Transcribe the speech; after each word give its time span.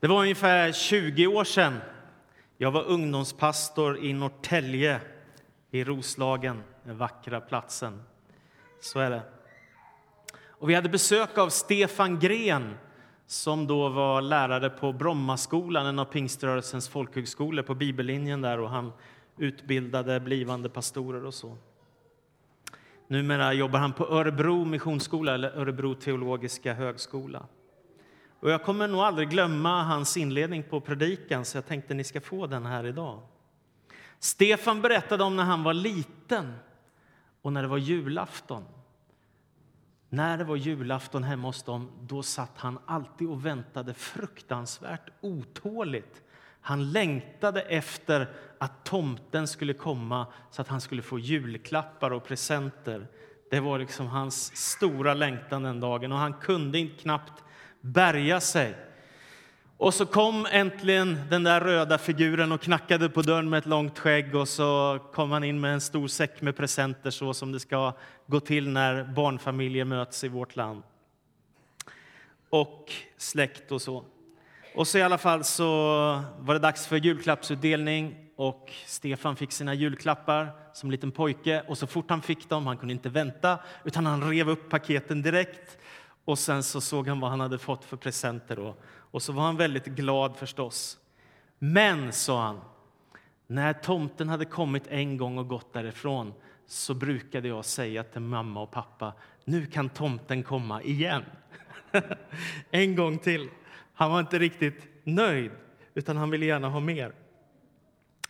Det 0.00 0.06
var 0.06 0.22
ungefär 0.22 0.72
20 0.72 1.26
år 1.26 1.44
sedan 1.44 1.78
jag 2.58 2.70
var 2.70 2.82
ungdomspastor 2.84 3.98
i 3.98 4.12
Norrtälje 4.12 5.00
i 5.70 5.84
Roslagen, 5.84 6.62
den 6.84 6.98
vackra 6.98 7.40
platsen. 7.40 8.02
Så 8.80 9.00
är 9.00 9.10
det. 9.10 9.22
Och 10.48 10.70
vi 10.70 10.74
hade 10.74 10.88
besök 10.88 11.38
av 11.38 11.48
Stefan 11.48 12.18
Gren 12.18 12.74
som 13.26 13.66
då 13.66 13.88
var 13.88 14.22
lärare 14.22 14.70
på 14.70 14.92
Brommaskolan, 14.92 15.86
en 15.86 15.98
av 15.98 16.04
pingströrelsens 16.04 16.88
folkhögskolor 16.88 17.62
på 17.62 17.74
bibellinjen 17.74 18.40
där 18.40 18.60
och 18.60 18.70
han 18.70 18.92
utbildade 19.38 20.20
blivande 20.20 20.68
pastorer 20.68 21.24
och 21.24 21.34
så. 21.34 21.56
Numera 23.08 23.52
jobbar 23.52 23.78
han 23.78 23.92
på 23.92 24.06
Örebro 24.06 24.64
missionsskola 24.64 25.34
eller 25.34 25.50
Örebro 25.50 25.94
teologiska 25.94 26.74
högskola. 26.74 27.46
Och 28.40 28.50
jag 28.50 28.62
kommer 28.62 28.88
nog 28.88 29.00
aldrig 29.00 29.30
glömma 29.30 29.82
hans 29.82 30.16
inledning 30.16 30.62
på 30.62 30.80
predikan 30.80 31.44
så 31.44 31.56
jag 31.56 31.66
tänkte 31.66 31.94
ni 31.94 32.04
ska 32.04 32.20
få 32.20 32.46
den 32.46 32.66
här 32.66 32.86
idag. 32.86 33.22
Stefan 34.18 34.82
berättade 34.82 35.24
om 35.24 35.36
när 35.36 35.44
han 35.44 35.62
var 35.62 35.74
liten 35.74 36.54
och 37.42 37.52
när 37.52 37.62
det 37.62 37.68
var 37.68 37.78
julafton. 37.78 38.64
När 40.08 40.38
det 40.38 40.44
var 40.44 40.56
julafton 40.56 41.22
hemma 41.22 41.48
hos 41.48 41.62
dem, 41.62 41.90
då 42.00 42.22
satt 42.22 42.52
han 42.56 42.78
alltid 42.86 43.28
och 43.28 43.46
väntade 43.46 43.94
fruktansvärt 43.94 45.10
otåligt. 45.20 46.22
Han 46.60 46.92
längtade 46.92 47.60
efter 47.60 48.28
att 48.58 48.84
tomten 48.84 49.48
skulle 49.48 49.72
komma 49.74 50.26
så 50.50 50.62
att 50.62 50.68
han 50.68 50.80
skulle 50.80 51.02
få 51.02 51.18
julklappar 51.18 52.10
och 52.10 52.24
presenter. 52.24 53.06
Det 53.50 53.60
var 53.60 53.78
liksom 53.78 54.06
hans 54.06 54.56
stora 54.56 55.14
längtan 55.14 55.62
den 55.62 55.80
dagen 55.80 56.12
och 56.12 56.18
han 56.18 56.34
kunde 56.34 56.86
knappt 56.86 57.42
bärga 57.86 58.40
sig. 58.40 58.74
Och 59.78 59.94
så 59.94 60.06
kom 60.06 60.46
äntligen 60.50 61.20
den 61.30 61.44
där 61.44 61.60
röda 61.60 61.98
figuren 61.98 62.52
och 62.52 62.60
knackade 62.60 63.08
på 63.08 63.22
dörren 63.22 63.50
med 63.50 63.58
ett 63.58 63.66
långt 63.66 63.98
skägg 63.98 64.34
och 64.34 64.48
så 64.48 64.98
kom 65.12 65.30
han 65.30 65.44
in 65.44 65.60
med 65.60 65.74
en 65.74 65.80
stor 65.80 66.08
säck 66.08 66.42
med 66.42 66.56
presenter 66.56 67.10
så 67.10 67.34
som 67.34 67.52
det 67.52 67.60
ska 67.60 67.92
gå 68.26 68.40
till 68.40 68.68
när 68.68 69.04
barnfamiljer 69.04 69.84
möts 69.84 70.24
i 70.24 70.28
vårt 70.28 70.56
land. 70.56 70.82
Och 72.50 72.92
släkt 73.16 73.72
och 73.72 73.82
så. 73.82 74.04
Och 74.74 74.88
så 74.88 74.98
i 74.98 75.02
alla 75.02 75.18
fall 75.18 75.44
så 75.44 75.66
var 76.38 76.54
det 76.54 76.58
dags 76.58 76.86
för 76.86 76.96
julklappsutdelning 76.96 78.16
och 78.36 78.72
Stefan 78.86 79.36
fick 79.36 79.52
sina 79.52 79.74
julklappar 79.74 80.50
som 80.72 80.90
liten 80.90 81.12
pojke 81.12 81.62
och 81.68 81.78
så 81.78 81.86
fort 81.86 82.10
han 82.10 82.22
fick 82.22 82.48
dem, 82.48 82.66
han 82.66 82.76
kunde 82.76 82.94
inte 82.94 83.08
vänta, 83.08 83.58
utan 83.84 84.06
han 84.06 84.30
rev 84.30 84.50
upp 84.50 84.70
paketen 84.70 85.22
direkt 85.22 85.78
och 86.26 86.38
sen 86.38 86.62
så 86.62 86.80
såg 86.80 87.08
han 87.08 87.20
vad 87.20 87.30
han 87.30 87.40
hade 87.40 87.58
fått 87.58 87.84
för 87.84 87.96
presenter 87.96 88.56
då. 88.56 88.76
Och 88.84 89.22
så 89.22 89.32
var 89.32 89.42
han 89.42 89.56
väldigt 89.56 89.86
glad 89.86 90.36
förstås. 90.36 90.98
Men, 91.58 92.12
sa 92.12 92.42
han, 92.42 92.60
när 93.46 93.72
tomten 93.72 94.28
hade 94.28 94.44
kommit 94.44 94.86
en 94.86 95.16
gång 95.16 95.38
och 95.38 95.48
gått 95.48 95.72
därifrån 95.72 96.34
så 96.66 96.94
brukade 96.94 97.48
jag 97.48 97.64
säga 97.64 98.04
till 98.04 98.20
mamma 98.20 98.62
och 98.62 98.70
pappa, 98.70 99.12
nu 99.44 99.66
kan 99.66 99.88
tomten 99.88 100.42
komma 100.42 100.82
igen. 100.82 101.24
en 102.70 102.96
gång 102.96 103.18
till. 103.18 103.48
Han 103.94 104.10
var 104.10 104.20
inte 104.20 104.38
riktigt 104.38 104.88
nöjd, 105.04 105.50
utan 105.94 106.16
han 106.16 106.30
ville 106.30 106.46
gärna 106.46 106.68
ha 106.68 106.80
mer. 106.80 107.12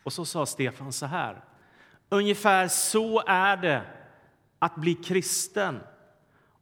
Och 0.03 0.13
så 0.13 0.25
sa 0.25 0.47
Stefan 0.47 0.93
så 0.93 1.07
här. 1.07 1.45
Ungefär 2.09 2.69
så 2.69 3.23
är 3.27 3.57
det 3.57 3.83
att 4.59 4.77
bli 4.77 4.95
kristen 4.95 5.81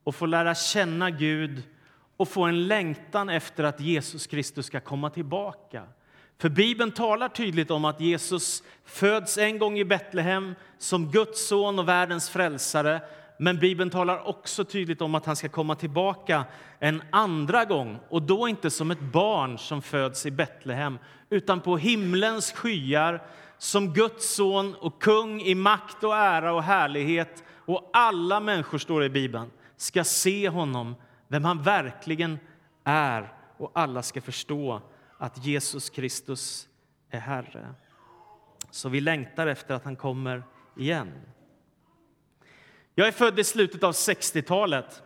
och 0.04 0.14
få 0.14 0.26
lära 0.26 0.54
känna 0.54 1.10
Gud 1.10 1.62
och 2.16 2.28
få 2.28 2.42
en 2.42 2.66
längtan 2.68 3.28
efter 3.28 3.64
att 3.64 3.80
Jesus 3.80 4.26
Kristus 4.26 4.66
ska 4.66 4.80
komma 4.80 5.10
tillbaka. 5.10 5.82
För 6.38 6.48
Bibeln 6.48 6.92
talar 6.92 7.28
tydligt 7.28 7.70
om 7.70 7.84
att 7.84 8.00
Jesus 8.00 8.62
föds 8.84 9.38
en 9.38 9.58
gång 9.58 9.78
i 9.78 9.84
Betlehem 9.84 10.54
som 10.78 11.10
Guds 11.10 11.48
son 11.48 11.78
och 11.78 11.88
världens 11.88 12.30
frälsare. 12.30 13.00
Men 13.38 13.58
Bibeln 13.58 13.90
talar 13.90 14.28
också 14.28 14.64
tydligt 14.64 15.02
om 15.02 15.14
att 15.14 15.26
han 15.26 15.36
ska 15.36 15.48
komma 15.48 15.74
tillbaka 15.74 16.44
en 16.78 17.02
andra 17.10 17.64
gång 17.64 17.98
och 18.08 18.22
då 18.22 18.48
inte 18.48 18.70
som 18.70 18.90
ett 18.90 19.00
barn 19.00 19.58
som 19.58 19.82
föds 19.82 20.26
i 20.26 20.30
Betlehem 20.30 20.98
utan 21.30 21.60
på 21.60 21.76
himlens 21.76 22.52
skyar 22.52 23.22
som 23.58 23.92
Guds 23.92 24.34
son 24.34 24.74
och 24.74 25.02
kung 25.02 25.40
i 25.40 25.54
makt 25.54 26.04
och 26.04 26.16
ära 26.16 26.52
och 26.52 26.62
härlighet. 26.62 27.44
Och 27.66 27.90
alla 27.92 28.40
människor, 28.40 28.78
står 28.78 29.00
det 29.00 29.06
i 29.06 29.10
Bibeln, 29.10 29.50
ska 29.76 30.04
se 30.04 30.48
honom, 30.48 30.94
vem 31.28 31.44
han 31.44 31.62
verkligen 31.62 32.38
är 32.84 33.32
och 33.56 33.70
alla 33.74 34.02
ska 34.02 34.20
förstå 34.20 34.82
att 35.18 35.44
Jesus 35.44 35.90
Kristus 35.90 36.68
är 37.10 37.20
Herre. 37.20 37.74
Så 38.70 38.88
vi 38.88 39.00
längtar 39.00 39.46
efter 39.46 39.74
att 39.74 39.84
han 39.84 39.96
kommer 39.96 40.42
igen. 40.76 41.12
Jag 42.94 43.08
är 43.08 43.12
född 43.12 43.38
i 43.38 43.44
slutet 43.44 43.82
av 43.82 43.92
60-talet. 43.92 45.02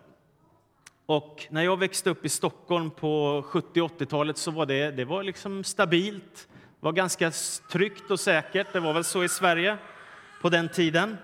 Och 1.06 1.46
när 1.50 1.62
jag 1.62 1.76
växte 1.76 2.10
upp 2.10 2.24
i 2.24 2.28
Stockholm 2.28 2.90
på 2.90 3.42
70 3.46 3.80
80-talet 3.80 4.38
så 4.38 4.50
var 4.50 4.66
det, 4.66 4.90
det 4.90 5.04
var 5.04 5.22
liksom 5.22 5.64
stabilt. 5.64 6.48
Det 6.50 6.84
var 6.84 6.92
ganska 6.92 7.32
tryggt 7.70 8.10
och 8.10 8.20
säkert. 8.20 8.72
Det 8.72 8.80
var 8.80 8.92
väl 8.92 9.04
så 9.04 9.24
i 9.24 9.28
Sverige 9.28 9.78
på 10.42 10.48
den 10.48 10.68
tiden. 10.68 11.16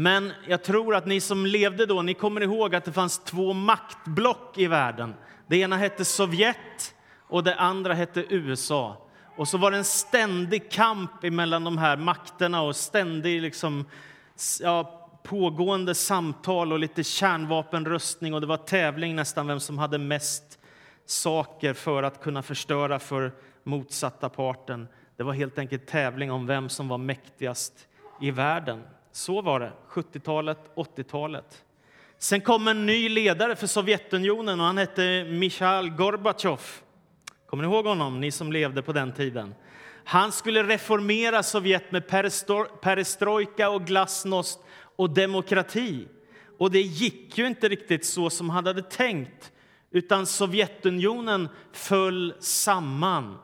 Men 0.00 0.32
jag 0.46 0.62
tror 0.62 0.94
att 0.94 1.06
ni 1.06 1.20
som 1.20 1.46
levde 1.46 1.86
då, 1.86 2.02
ni 2.02 2.14
kommer 2.14 2.40
ihåg 2.40 2.74
att 2.74 2.84
det 2.84 2.92
fanns 2.92 3.18
två 3.18 3.52
maktblock 3.52 4.58
i 4.58 4.66
världen. 4.66 5.14
Det 5.46 5.56
ena 5.56 5.76
hette 5.76 6.04
Sovjet 6.04 6.94
och 7.28 7.44
det 7.44 7.54
andra 7.54 7.94
hette 7.94 8.24
USA. 8.28 9.08
Och 9.36 9.48
så 9.48 9.58
var 9.58 9.70
det 9.70 9.76
en 9.76 9.84
ständig 9.84 10.70
kamp 10.70 11.22
mellan 11.22 11.64
de 11.64 11.78
här 11.78 11.96
makterna 11.96 12.62
och 12.62 12.76
ständig 12.76 13.42
liksom, 13.42 13.86
ja, 14.60 15.08
pågående 15.22 15.94
samtal 15.94 16.72
och 16.72 16.78
lite 16.78 17.04
kärnvapenrustning 17.04 18.34
och 18.34 18.40
det 18.40 18.46
var 18.46 18.56
tävling 18.56 19.16
nästan 19.16 19.46
vem 19.46 19.60
som 19.60 19.78
hade 19.78 19.98
mest 19.98 20.58
saker 21.06 21.74
för 21.74 22.02
att 22.02 22.22
kunna 22.22 22.42
förstöra 22.42 22.98
för 22.98 23.32
motsatta 23.64 24.28
parten. 24.28 24.88
Det 25.16 25.22
var 25.22 25.32
helt 25.32 25.58
enkelt 25.58 25.86
tävling 25.86 26.30
om 26.32 26.46
vem 26.46 26.68
som 26.68 26.88
var 26.88 26.98
mäktigast 26.98 27.88
i 28.20 28.30
världen. 28.30 28.82
Så 29.12 29.42
var 29.42 29.60
det, 29.60 29.72
70-talet, 29.88 30.58
80-talet. 30.74 31.64
Sen 32.18 32.40
kom 32.40 32.68
en 32.68 32.86
ny 32.86 33.08
ledare 33.08 33.56
för 33.56 33.66
Sovjetunionen 33.66 34.60
och 34.60 34.66
han 34.66 34.78
hette 34.78 35.26
Mikhail 35.30 35.90
Gorbatjov. 35.90 36.60
Kommer 37.46 37.64
ni 37.64 37.74
ihåg 37.74 37.86
honom, 37.86 38.20
ni 38.20 38.30
som 38.30 38.52
levde 38.52 38.82
på 38.82 38.92
den 38.92 39.12
tiden? 39.12 39.54
Han 40.04 40.32
skulle 40.32 40.62
reformera 40.62 41.42
Sovjet 41.42 41.92
med 41.92 42.08
perestrojka 42.80 43.70
och 43.70 43.84
glasnost 43.84 44.60
och 44.96 45.10
demokrati. 45.10 46.08
Och 46.58 46.70
det 46.70 46.80
gick 46.80 47.38
ju 47.38 47.46
inte 47.46 47.68
riktigt 47.68 48.06
så 48.06 48.30
som 48.30 48.50
han 48.50 48.66
hade 48.66 48.82
tänkt, 48.82 49.52
utan 49.90 50.26
Sovjetunionen 50.26 51.48
föll 51.72 52.34
samman 52.40 53.38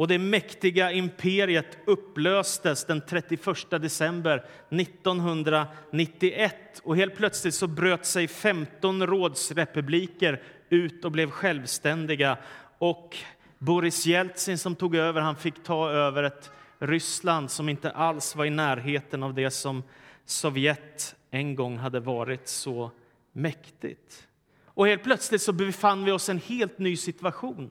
och 0.00 0.08
det 0.08 0.18
mäktiga 0.18 0.92
imperiet 0.92 1.78
upplöstes 1.84 2.84
den 2.84 3.00
31 3.00 3.70
december 3.70 4.44
1991. 4.70 6.54
Och 6.82 6.96
helt 6.96 7.16
plötsligt 7.16 7.54
så 7.54 7.66
bröt 7.66 8.06
sig 8.06 8.28
15 8.28 9.06
rådsrepubliker 9.06 10.42
ut 10.68 11.04
och 11.04 11.12
blev 11.12 11.30
självständiga. 11.30 12.38
Och 12.78 13.16
Boris 13.58 14.06
Jeltsin 14.06 14.58
som 14.58 14.74
tog 14.74 14.96
över 14.96 15.20
han 15.20 15.36
fick 15.36 15.64
ta 15.64 15.90
över 15.90 16.22
ett 16.22 16.50
Ryssland 16.78 17.50
som 17.50 17.68
inte 17.68 17.90
alls 17.90 18.36
var 18.36 18.44
i 18.44 18.50
närheten 18.50 19.22
av 19.22 19.34
det 19.34 19.50
som 19.50 19.82
Sovjet 20.24 21.16
en 21.30 21.54
gång 21.54 21.76
hade 21.76 22.00
varit 22.00 22.48
så 22.48 22.90
mäktigt. 23.32 24.28
Och 24.66 24.86
helt 24.86 25.04
plötsligt 25.04 25.42
så 25.42 25.52
befann 25.52 26.04
vi 26.04 26.12
oss 26.12 26.28
i 26.28 26.32
en 26.32 26.38
helt 26.38 26.78
ny 26.78 26.96
situation. 26.96 27.70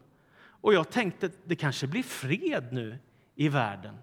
Och 0.61 0.73
jag 0.73 0.89
tänkte 0.89 1.25
att 1.25 1.31
det 1.45 1.56
kanske 1.56 1.88
blir 1.88 2.03
fred 2.03 2.67
nu 2.71 2.97
i 3.35 3.50
världen. 3.50 3.97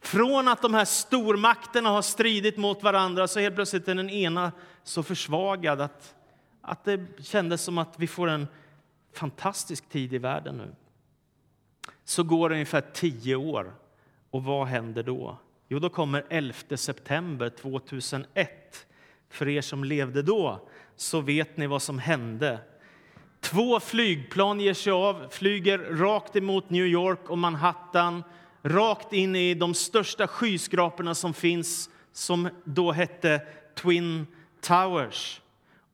Från 0.00 0.48
att 0.48 0.62
de 0.62 0.74
här 0.74 0.84
stormakterna 0.84 1.88
har 1.88 2.02
stridit 2.02 2.56
mot 2.56 2.82
varandra 2.82 3.28
så 3.28 3.40
helt 3.40 3.54
plötsligt 3.54 3.88
är 3.88 3.94
den 3.94 4.10
ena 4.10 4.52
så 4.82 5.02
försvagad 5.02 5.80
att, 5.80 6.14
att 6.60 6.84
det 6.84 7.06
kändes 7.18 7.62
som 7.62 7.78
att 7.78 7.94
vi 7.98 8.06
får 8.06 8.28
en 8.28 8.46
fantastisk 9.14 9.88
tid 9.88 10.12
i 10.12 10.18
världen 10.18 10.56
nu. 10.56 10.74
Så 12.04 12.22
går 12.22 12.48
det 12.48 12.54
ungefär 12.54 12.80
tio 12.92 13.36
år. 13.36 13.74
Och 14.30 14.44
vad 14.44 14.66
händer 14.66 15.02
då? 15.02 15.38
Jo, 15.68 15.78
då 15.78 15.88
kommer 15.88 16.24
11 16.28 16.76
september 16.76 17.48
2001. 17.48 18.86
För 19.28 19.48
er 19.48 19.60
som 19.60 19.84
levde 19.84 20.22
då 20.22 20.68
så 20.96 21.20
vet 21.20 21.56
ni 21.56 21.66
vad 21.66 21.82
som 21.82 21.98
hände 21.98 22.58
Två 23.42 23.80
flygplan 23.80 24.60
ger 24.60 24.74
sig 24.74 24.92
av, 24.92 25.26
flyger 25.30 25.78
rakt 25.78 26.36
emot 26.36 26.70
New 26.70 26.86
York 26.86 27.30
och 27.30 27.38
Manhattan 27.38 28.24
rakt 28.62 29.12
in 29.12 29.36
i 29.36 29.54
de 29.54 29.74
största 29.74 30.26
skyskraporna 30.26 31.14
som 31.14 31.34
finns, 31.34 31.90
som 32.12 32.48
då 32.64 32.92
hette 32.92 33.42
Twin 33.74 34.26
Towers. 34.60 35.40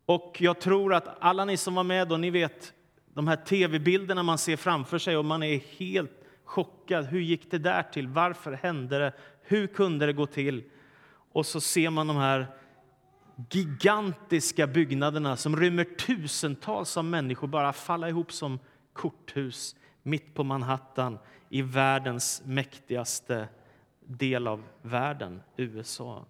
Och 0.07 0.37
jag 0.41 0.61
tror 0.61 0.95
att 0.95 1.17
alla 1.21 1.45
ni 1.45 1.57
som 1.57 1.75
var 1.75 1.85
med 1.85 2.09
då, 2.09 2.17
ni 2.17 2.31
vet 2.31 2.73
de 3.15 3.29
här 3.29 3.37
tv-bilderna 3.37 4.23
man 4.23 4.39
ser 4.39 4.57
framför 4.57 4.99
sig 4.99 5.17
och 5.17 5.25
man 5.25 5.43
är 5.43 5.61
helt 5.79 6.25
chockad. 6.45 7.07
Hur 7.07 7.21
gick 7.21 7.51
det 7.51 7.59
där 7.59 7.83
till? 7.83 8.09
Varför 8.09 8.53
hände 8.53 8.99
det? 8.99 9.13
Hur 9.43 9.67
kunde 9.67 10.07
det 10.07 10.13
gå 10.13 10.27
till? 10.27 10.65
Och 11.33 11.47
så 11.47 11.61
ser 11.61 11.91
man 11.91 12.07
de 12.07 12.17
här 12.17 12.47
gigantiska 13.51 14.67
byggnaderna 14.67 15.37
som 15.37 15.57
rymmer 15.57 15.85
tusentals 15.85 16.97
av 16.97 17.05
människor 17.05 17.49
bara 17.49 17.73
falla 17.73 18.09
ihop 18.09 18.33
som 18.33 18.59
korthus 18.93 19.77
mitt 20.03 20.35
på 20.35 20.45
Manhattan 20.45 21.19
i 21.49 21.63
världens 21.63 22.43
mäktigaste 22.45 23.49
del 24.07 24.47
av 24.47 24.63
världen, 24.83 25.43
USA. 25.57 26.25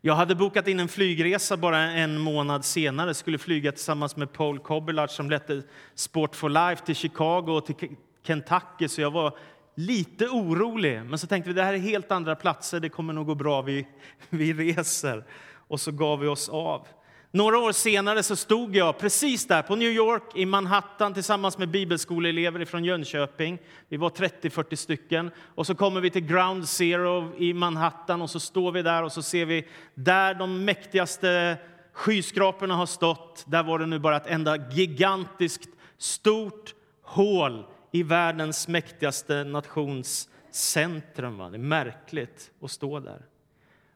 Jag 0.00 0.14
hade 0.14 0.34
bokat 0.34 0.68
in 0.68 0.80
en 0.80 0.88
flygresa 0.88 1.56
bara 1.56 1.78
en 1.78 2.18
månad 2.18 2.64
senare. 2.64 3.14
skulle 3.14 3.38
flyga 3.38 3.72
tillsammans 3.72 4.16
med 4.16 4.32
Paul 4.32 4.58
Kobberlach 4.58 5.10
som 5.10 5.30
ledde 5.30 5.62
Sport 5.94 6.36
for 6.36 6.48
Life 6.48 6.86
till 6.86 6.94
Chicago 6.94 7.50
och 7.50 7.66
till 7.66 7.96
Kentucky. 8.22 8.88
Så 8.88 9.00
jag 9.00 9.10
var 9.10 9.38
lite 9.74 10.28
orolig. 10.28 11.04
Men 11.04 11.18
så 11.18 11.26
tänkte 11.26 11.50
vi 11.50 11.54
det 11.54 11.62
här 11.62 11.74
är 11.74 11.78
helt 11.78 12.12
andra 12.12 12.36
platser. 12.36 12.80
Det 12.80 12.88
kommer 12.88 13.12
nog 13.12 13.26
gå 13.26 13.34
bra. 13.34 13.62
Vi, 13.62 13.86
vi 14.30 14.52
reser. 14.52 15.24
Och 15.72 15.80
så 15.80 15.92
gav 15.92 16.20
vi 16.20 16.26
oss 16.26 16.48
av. 16.48 16.86
Några 17.30 17.58
år 17.58 17.72
senare 17.72 18.22
så 18.22 18.36
stod 18.36 18.76
jag 18.76 18.98
precis 18.98 19.46
där 19.46 19.62
på 19.62 19.76
New 19.76 19.88
York 19.88 20.22
i 20.34 20.46
Manhattan 20.46 21.14
tillsammans 21.14 21.58
med 21.58 21.68
bibelskoleelever 21.68 22.64
från 22.64 22.84
Jönköping. 22.84 23.58
Vi 23.88 23.96
var 23.96 24.10
30-40 24.10 24.76
stycken. 24.76 25.30
Och 25.54 25.66
så 25.66 25.74
kommer 25.74 26.00
vi 26.00 26.10
till 26.10 26.26
Ground 26.26 26.68
Zero 26.68 27.36
i 27.38 27.54
Manhattan 27.54 28.22
och 28.22 28.30
så 28.30 28.40
står 28.40 28.72
vi 28.72 28.82
där 28.82 29.02
och 29.02 29.12
så 29.12 29.22
ser 29.22 29.46
vi 29.46 29.68
där 29.94 30.34
de 30.34 30.64
mäktigaste 30.64 31.56
skyskraporna 31.92 32.74
har 32.74 32.86
stått. 32.86 33.44
Där 33.46 33.62
var 33.62 33.78
det 33.78 33.86
nu 33.86 33.98
bara 33.98 34.16
ett 34.16 34.26
enda 34.26 34.70
gigantiskt 34.70 35.70
stort 35.98 36.74
hål 37.02 37.66
i 37.92 38.02
världens 38.02 38.68
mäktigaste 38.68 39.44
nations 39.44 40.28
centrum. 40.50 41.38
Det 41.38 41.44
är 41.44 41.58
märkligt 41.58 42.50
att 42.62 42.70
stå 42.70 43.00
där. 43.00 43.22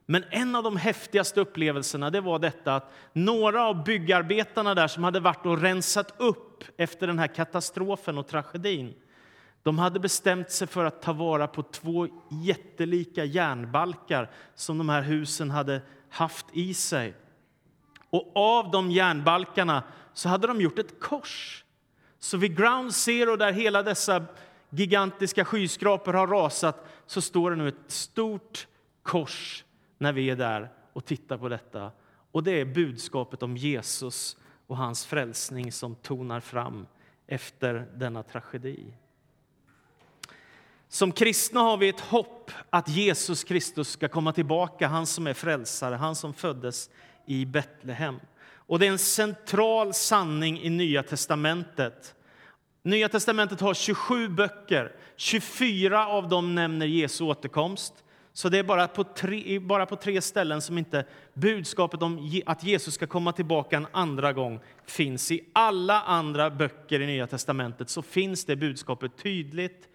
Men 0.09 0.23
en 0.29 0.55
av 0.55 0.63
de 0.63 0.77
häftigaste 0.77 1.41
upplevelserna 1.41 2.09
det 2.09 2.21
var 2.21 2.39
detta 2.39 2.75
att 2.75 2.93
några 3.13 3.63
av 3.63 3.83
byggarbetarna 3.83 4.75
där 4.75 4.87
som 4.87 5.03
hade 5.03 5.19
varit 5.19 5.45
och 5.45 5.61
rensat 5.61 6.13
upp 6.17 6.63
efter 6.77 7.07
den 7.07 7.19
här 7.19 7.27
katastrofen 7.27 8.17
och 8.17 8.27
tragedin 8.27 8.93
de 9.67 9.79
hade 9.79 9.99
bestämt 9.99 10.51
sig 10.51 10.67
för 10.67 10.85
att 10.85 11.01
ta 11.01 11.13
vara 11.13 11.47
på 11.47 11.63
två 11.63 12.07
jättelika 12.29 13.25
järnbalkar 13.25 14.29
som 14.55 14.77
de 14.77 14.89
här 14.89 15.01
husen 15.01 15.51
hade 15.51 15.81
haft 16.09 16.45
i 16.53 16.73
sig. 16.73 17.13
Och 18.09 18.31
av 18.35 18.71
de 18.71 18.91
järnbalkarna 18.91 19.83
så 20.13 20.29
hade 20.29 20.47
de 20.47 20.61
gjort 20.61 20.79
ett 20.79 20.99
kors. 20.99 21.63
Så 22.19 22.37
vid 22.37 22.57
ground 22.57 22.95
zero, 22.95 23.35
där 23.35 23.51
hela 23.51 23.83
dessa 23.83 24.25
gigantiska 24.69 25.45
skyskrapor 25.45 26.13
har 26.13 26.27
rasat, 26.27 26.87
så 27.05 27.21
står 27.21 27.51
det 27.51 27.57
nu 27.57 27.67
ett 27.67 27.91
stort 27.91 28.67
kors 29.03 29.63
när 29.97 30.13
vi 30.13 30.29
är 30.29 30.35
där 30.35 30.69
och 30.93 31.05
tittar 31.05 31.37
på 31.37 31.49
detta. 31.49 31.91
Och 32.31 32.43
det 32.43 32.51
är 32.51 32.65
budskapet 32.65 33.43
om 33.43 33.57
Jesus 33.57 34.37
och 34.67 34.77
hans 34.77 35.05
frälsning 35.05 35.71
som 35.71 35.95
tonar 35.95 36.39
fram 36.39 36.87
efter 37.27 37.87
denna 37.95 38.23
tragedi. 38.23 38.93
Som 40.89 41.11
kristna 41.11 41.59
har 41.59 41.77
vi 41.77 41.89
ett 41.89 41.99
hopp 41.99 42.51
att 42.69 42.89
Jesus 42.89 43.43
Kristus 43.43 43.89
ska 43.89 44.07
komma 44.07 44.33
tillbaka, 44.33 44.87
han 44.87 45.05
som 45.05 45.27
är 45.27 45.33
frälsare, 45.33 45.95
han 45.95 46.15
som 46.15 46.33
föddes 46.33 46.89
i 47.25 47.45
Betlehem. 47.45 48.19
Och 48.53 48.79
det 48.79 48.87
är 48.87 48.91
en 48.91 48.99
central 48.99 49.93
sanning 49.93 50.61
i 50.61 50.69
Nya 50.69 51.03
testamentet. 51.03 52.15
Nya 52.83 53.09
testamentet 53.09 53.61
har 53.61 53.73
27 53.73 54.29
böcker. 54.29 54.95
24 55.15 56.07
av 56.07 56.29
dem 56.29 56.55
nämner 56.55 56.85
Jesu 56.85 57.23
återkomst. 57.23 58.03
Så 58.37 58.49
det 58.49 58.57
är 58.57 58.63
bara 58.63 58.87
på, 58.87 59.03
tre, 59.03 59.59
bara 59.59 59.85
på 59.85 59.95
tre 59.95 60.21
ställen 60.21 60.61
som 60.61 60.77
inte 60.77 61.05
budskapet 61.33 62.01
om 62.01 62.41
att 62.45 62.63
Jesus 62.63 62.93
ska 62.93 63.07
komma 63.07 63.31
tillbaka 63.31 63.77
en 63.77 63.87
andra 63.91 64.33
gång 64.33 64.59
finns. 64.85 65.31
I 65.31 65.41
alla 65.53 66.01
andra 66.01 66.49
böcker 66.49 67.01
i 67.01 67.05
Nya 67.05 67.27
testamentet 67.27 67.89
så 67.89 68.01
finns 68.01 68.45
det 68.45 68.55
budskapet 68.55 69.11
tydligt. 69.23 69.87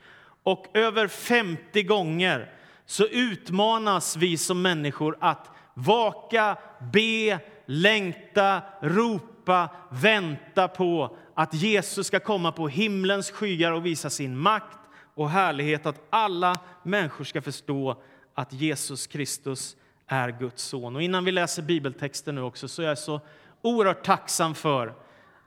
Och 0.43 0.67
över 0.75 1.09
50 1.09 1.83
gånger 1.83 2.53
så 2.87 3.07
utmanas 3.07 4.17
vi 4.17 4.37
som 4.37 4.63
människor 4.63 5.17
att 5.21 5.51
vaka, 5.75 6.57
be, 6.93 7.39
längta, 7.67 8.63
ropa, 8.81 9.69
vänta 9.91 10.69
på 10.69 11.17
att 11.35 11.55
Jesus 11.55 12.07
ska 12.07 12.21
komma 12.21 12.53
på 12.53 12.69
himlens 12.69 13.31
skyar 13.31 13.73
och 13.73 13.87
visa 13.87 14.11
sin 14.11 14.39
makt 14.39 14.79
och 15.15 15.31
härlighet, 15.31 15.87
att 15.87 16.07
alla 16.11 16.59
människor 16.83 17.25
ska 17.25 17.43
förstå 17.43 18.03
att 18.35 18.53
Jesus 18.53 19.07
Kristus 19.07 19.77
är 20.07 20.29
Guds 20.29 20.63
son. 20.63 20.97
Och 20.97 21.03
innan 21.03 21.25
vi 21.25 21.33
läser 21.33 21.63
bibeltexten 21.63 22.35
nu 22.35 22.43
också 22.43 22.69
så 22.69 22.83
är 22.83 22.87
jag 22.87 22.99
så 22.99 23.21
oerhört 23.63 24.05
tacksam 24.05 24.55
för 24.55 24.95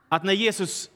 att 0.08 0.24
när 0.24 0.32
Jesus 0.32 0.90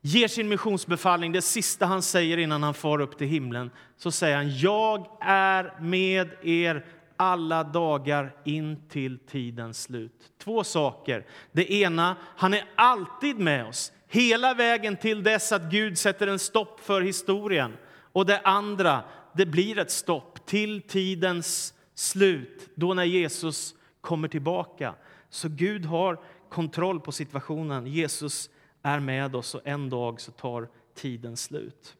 ger 0.00 0.28
sin 0.28 0.48
missionsbefallning, 0.48 1.32
det 1.32 1.42
sista 1.42 1.86
han 1.86 2.02
säger 2.02 2.38
innan 2.38 2.62
han 2.62 2.74
far 2.74 3.00
upp 3.00 3.18
till 3.18 3.26
himlen, 3.26 3.70
så 3.96 4.10
säger 4.10 4.36
han 4.36 4.58
Jag 4.58 5.06
är 5.20 5.80
med 5.80 6.30
er 6.42 6.84
alla 7.16 7.64
dagar 7.64 8.32
in 8.44 8.88
till 8.88 9.18
tidens 9.18 9.82
slut. 9.82 10.32
Två 10.38 10.64
saker. 10.64 11.26
Det 11.52 11.72
ena, 11.72 12.16
han 12.36 12.54
är 12.54 12.64
alltid 12.74 13.38
med 13.38 13.66
oss 13.66 13.92
hela 14.08 14.54
vägen 14.54 14.96
till 14.96 15.22
dess 15.22 15.52
att 15.52 15.62
Gud 15.62 15.98
sätter 15.98 16.26
en 16.26 16.38
stopp 16.38 16.80
för 16.80 17.00
historien. 17.00 17.76
Och 18.12 18.26
det 18.26 18.40
andra, 18.40 19.02
det 19.32 19.46
blir 19.46 19.78
ett 19.78 19.90
stopp 19.90 20.33
till 20.46 20.82
tidens 20.82 21.74
slut, 21.94 22.68
då 22.74 22.94
när 22.94 23.04
Jesus 23.04 23.74
kommer 24.00 24.28
tillbaka. 24.28 24.94
Så 25.28 25.48
Gud 25.48 25.84
har 25.84 26.20
kontroll 26.48 27.00
på 27.00 27.12
situationen. 27.12 27.86
Jesus 27.86 28.50
är 28.82 29.00
med 29.00 29.36
oss 29.36 29.54
och 29.54 29.60
en 29.64 29.90
dag 29.90 30.20
så 30.20 30.32
tar 30.32 30.68
tiden 30.94 31.36
slut. 31.36 31.96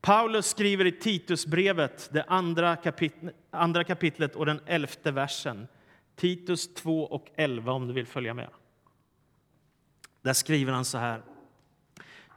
Paulus 0.00 0.46
skriver 0.46 0.84
i 0.84 0.92
Titusbrevet, 0.92 2.08
det 2.12 2.24
andra, 2.24 2.76
kapit 2.76 3.14
andra 3.50 3.84
kapitlet 3.84 4.36
och 4.36 4.46
den 4.46 4.60
elfte 4.66 5.10
versen. 5.10 5.68
Titus 6.16 6.74
2 6.74 7.04
och 7.04 7.26
11 7.36 7.72
om 7.72 7.86
du 7.86 7.92
vill 7.92 8.06
följa 8.06 8.34
med. 8.34 8.48
Där 10.22 10.32
skriver 10.32 10.72
han 10.72 10.84
så 10.84 10.98
här. 10.98 11.22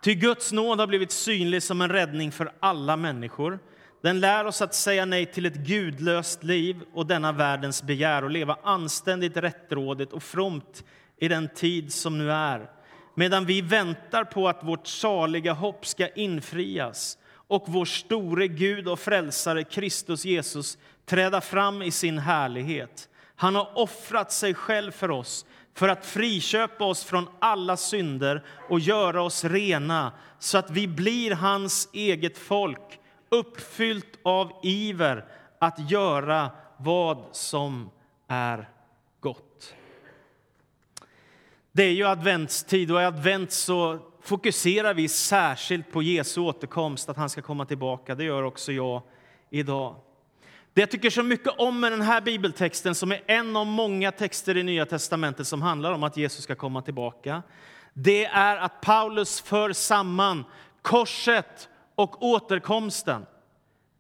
Ty 0.02 0.16
Guds 0.16 0.52
nåd 0.52 0.80
har 0.80 0.88
blivit 0.88 1.12
synlig 1.12 1.64
som 1.64 1.82
en 1.82 1.90
räddning 1.90 2.32
för 2.32 2.52
alla 2.60 2.98
människor. 2.98 3.60
Den 4.06 4.20
lär 4.20 4.46
oss 4.46 4.62
att 4.62 4.74
säga 4.74 5.06
nej 5.06 5.26
till 5.26 5.46
ett 5.46 5.56
gudlöst 5.56 6.44
liv 6.44 6.82
och 6.94 7.06
denna 7.06 7.32
världens 7.32 7.84
begär 7.84 8.24
och 8.24 8.30
leva 8.30 8.58
anständigt, 8.64 9.38
rättrådigt 9.38 10.14
och 10.14 10.24
fromt 10.24 10.84
i 11.18 11.28
den 11.28 11.50
tid 11.50 11.94
som 11.94 12.18
nu 12.18 12.32
är 12.32 12.70
medan 13.16 13.46
vi 13.46 13.62
väntar 13.62 14.24
på 14.24 14.48
att 14.48 14.64
vårt 14.64 14.88
saliga 14.88 15.54
hopp 15.54 15.86
ska 15.86 16.08
infrias 16.08 17.18
och 17.48 17.64
vår 17.68 17.86
store 17.86 18.48
Gud 18.48 18.88
och 18.88 19.00
frälsare 19.00 19.64
Kristus 19.64 20.26
Jesus 20.26 20.78
träda 21.06 21.42
fram 21.42 21.82
i 21.82 21.92
sin 21.92 22.18
härlighet. 22.18 23.10
Han 23.36 23.56
har 23.56 23.78
offrat 23.78 24.32
sig 24.32 24.54
själv 24.54 24.92
för 24.92 25.12
oss 25.12 25.46
för 25.74 25.90
att 25.90 26.06
friköpa 26.06 26.86
oss 26.86 27.04
från 27.04 27.30
alla 27.40 27.78
synder 27.78 28.44
och 28.70 28.80
göra 28.80 29.22
oss 29.22 29.44
rena 29.44 30.12
så 30.40 30.58
att 30.58 30.72
vi 30.72 30.88
blir 30.88 31.32
hans 31.32 31.90
eget 31.94 32.38
folk 32.38 33.00
uppfyllt 33.36 34.20
av 34.24 34.52
iver 34.64 35.26
att 35.60 35.92
göra 35.92 36.50
vad 36.78 37.26
som 37.32 37.90
är 38.28 38.70
gott. 39.20 39.74
Det 41.72 41.84
är 41.84 41.92
ju 41.92 42.08
adventstid 42.08 42.92
och 42.92 43.02
i 43.02 43.06
advent 43.06 43.52
så 43.52 44.00
fokuserar 44.22 44.94
vi 44.94 45.08
särskilt 45.08 45.92
på 45.92 46.04
Jesu 46.04 46.42
återkomst, 46.42 47.10
att 47.10 47.18
han 47.18 47.30
ska 47.30 47.42
komma 47.42 47.66
tillbaka. 47.66 48.16
Det 48.16 48.24
gör 48.24 48.44
också 48.44 48.72
jag 48.72 49.02
idag. 49.50 49.96
Det 50.74 50.82
jag 50.82 50.92
tycker 50.92 51.10
så 51.10 51.24
mycket 51.24 51.54
om 51.58 51.80
med 51.80 51.92
den 51.92 52.02
här 52.02 52.22
bibeltexten, 52.22 52.96
som 52.96 53.12
är 53.12 53.22
en 53.28 53.56
av 53.56 53.66
många 53.66 54.12
texter 54.12 54.58
i 54.58 54.64
Nya 54.64 54.86
testamentet 54.86 55.48
som 55.48 55.62
handlar 55.62 55.92
om 55.92 56.04
att 56.04 56.18
Jesus 56.18 56.44
ska 56.44 56.56
komma 56.56 56.82
tillbaka, 56.82 57.44
det 57.94 58.26
är 58.26 58.58
att 58.58 58.82
Paulus 58.82 59.42
för 59.42 59.74
samman 59.74 60.44
korset 60.82 61.70
och 61.96 62.24
återkomsten. 62.24 63.26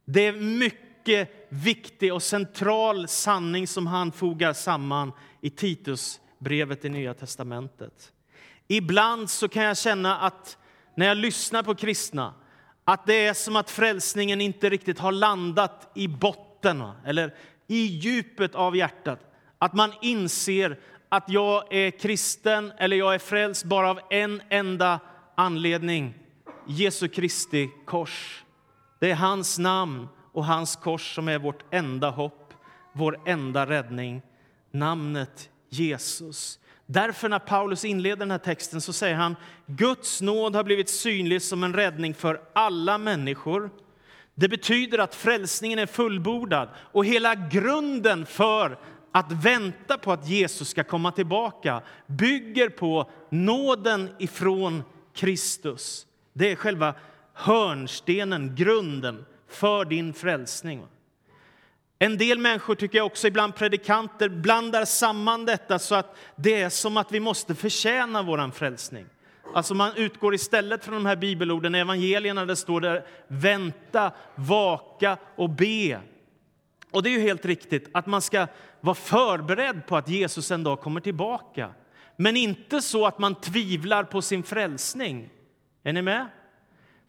Det 0.05 0.27
är 0.27 0.33
mycket 0.33 1.29
viktig 1.49 2.13
och 2.13 2.23
central 2.23 3.07
sanning 3.07 3.67
som 3.67 3.87
han 3.87 4.11
fogar 4.11 4.53
samman 4.53 5.11
i 5.41 5.49
Titusbrevet 5.49 6.85
i 6.85 6.89
Nya 6.89 7.13
testamentet. 7.13 8.11
Ibland 8.67 9.29
så 9.29 9.47
kan 9.47 9.63
jag 9.63 9.77
känna 9.77 10.17
att 10.17 10.57
när 10.95 11.05
jag 11.05 11.17
lyssnar 11.17 11.63
på 11.63 11.75
kristna 11.75 12.33
att 12.83 13.05
det 13.05 13.25
är 13.25 13.33
som 13.33 13.55
att 13.55 13.71
frälsningen 13.71 14.41
inte 14.41 14.69
riktigt 14.69 14.99
har 14.99 15.11
landat 15.11 15.91
i 15.95 16.07
botten 16.07 16.83
eller 17.05 17.35
i 17.67 17.85
djupet 17.85 18.55
av 18.55 18.75
hjärtat. 18.75 19.19
Att 19.57 19.73
man 19.73 19.93
inser 20.01 20.79
att 21.09 21.29
jag 21.29 21.73
är 21.73 21.91
kristen 21.91 22.71
eller 22.77 22.97
jag 22.97 23.13
är 23.13 23.19
frälst 23.19 23.63
bara 23.63 23.89
av 23.89 23.99
en 24.09 24.41
enda 24.49 24.99
anledning 25.35 26.13
Jesu 26.67 27.07
Kristi 27.07 27.69
kors. 27.85 28.43
Det 28.99 29.11
är 29.11 29.15
hans 29.15 29.59
namn 29.59 30.07
och 30.33 30.45
hans 30.45 30.75
kors 30.75 31.15
som 31.15 31.27
är 31.27 31.39
vårt 31.39 31.73
enda 31.73 32.09
hopp, 32.09 32.53
vår 32.93 33.19
enda 33.25 33.65
räddning. 33.65 34.21
Namnet 34.71 35.49
Jesus. 35.69 36.59
Därför 36.85 37.29
när 37.29 37.39
Paulus 37.39 37.85
inleder 37.85 38.15
den 38.15 38.31
här 38.31 38.37
texten 38.37 38.81
så 38.81 38.93
säger 38.93 39.15
han 39.15 39.35
Guds 39.65 40.21
nåd 40.21 40.55
har 40.55 40.63
blivit 40.63 40.89
synlig 40.89 41.41
som 41.41 41.63
en 41.63 41.73
räddning 41.73 42.13
för 42.13 42.41
alla 42.53 42.97
människor. 42.97 43.69
Det 44.35 44.49
betyder 44.49 44.97
att 44.97 45.15
frälsningen 45.15 45.79
är 45.79 45.85
fullbordad 45.85 46.69
och 46.77 47.05
hela 47.05 47.35
grunden 47.35 48.25
för 48.25 48.79
att 49.11 49.31
vänta 49.31 49.97
på 49.97 50.11
att 50.11 50.27
Jesus 50.27 50.69
ska 50.69 50.83
komma 50.83 51.11
tillbaka 51.11 51.81
bygger 52.07 52.69
på 52.69 53.11
nåden 53.29 54.09
ifrån 54.19 54.83
Kristus. 55.13 56.07
Det 56.37 56.51
är 56.51 56.55
själva 56.55 56.93
hörnstenen, 57.33 58.55
grunden 58.55 59.25
för 59.47 59.85
din 59.85 60.13
frälsning. 60.13 60.87
En 61.99 62.17
del 62.17 62.39
människor, 62.39 62.75
tycker 62.75 62.97
jag 62.97 63.05
också 63.05 63.27
ibland 63.27 63.55
predikanter, 63.55 64.29
blandar 64.29 64.85
samman 64.85 65.45
detta 65.45 65.79
så 65.79 65.95
att 65.95 66.17
det 66.35 66.61
är 66.61 66.69
som 66.69 66.97
att 66.97 67.11
vi 67.11 67.19
måste 67.19 67.55
förtjäna 67.55 68.23
vår 68.23 68.51
frälsning. 68.51 69.05
Alltså 69.53 69.73
man 69.73 69.91
utgår 69.95 70.35
istället 70.35 70.85
från 70.85 70.93
de 70.93 71.05
här 71.05 71.15
bibelorden 71.15 71.75
i 71.75 71.79
evangelierna 71.79 72.45
där 72.45 72.55
står 72.55 72.81
det 72.81 73.05
vänta, 73.27 74.11
vaka 74.35 75.17
och 75.35 75.49
be. 75.49 75.99
Och 76.91 77.03
det 77.03 77.09
är 77.09 77.11
ju 77.13 77.21
helt 77.21 77.45
riktigt 77.45 77.89
att 77.93 78.05
man 78.05 78.21
ska 78.21 78.47
vara 78.81 78.95
förberedd 78.95 79.87
på 79.87 79.97
att 79.97 80.09
Jesus 80.09 80.51
en 80.51 80.63
dag 80.63 80.81
kommer 80.81 81.01
tillbaka. 81.01 81.69
Men 82.15 82.37
inte 82.37 82.81
så 82.81 83.05
att 83.05 83.19
man 83.19 83.35
tvivlar 83.35 84.03
på 84.03 84.21
sin 84.21 84.43
frälsning. 84.43 85.29
Är 85.85 85.93
ni 85.93 86.01
med? 86.01 86.27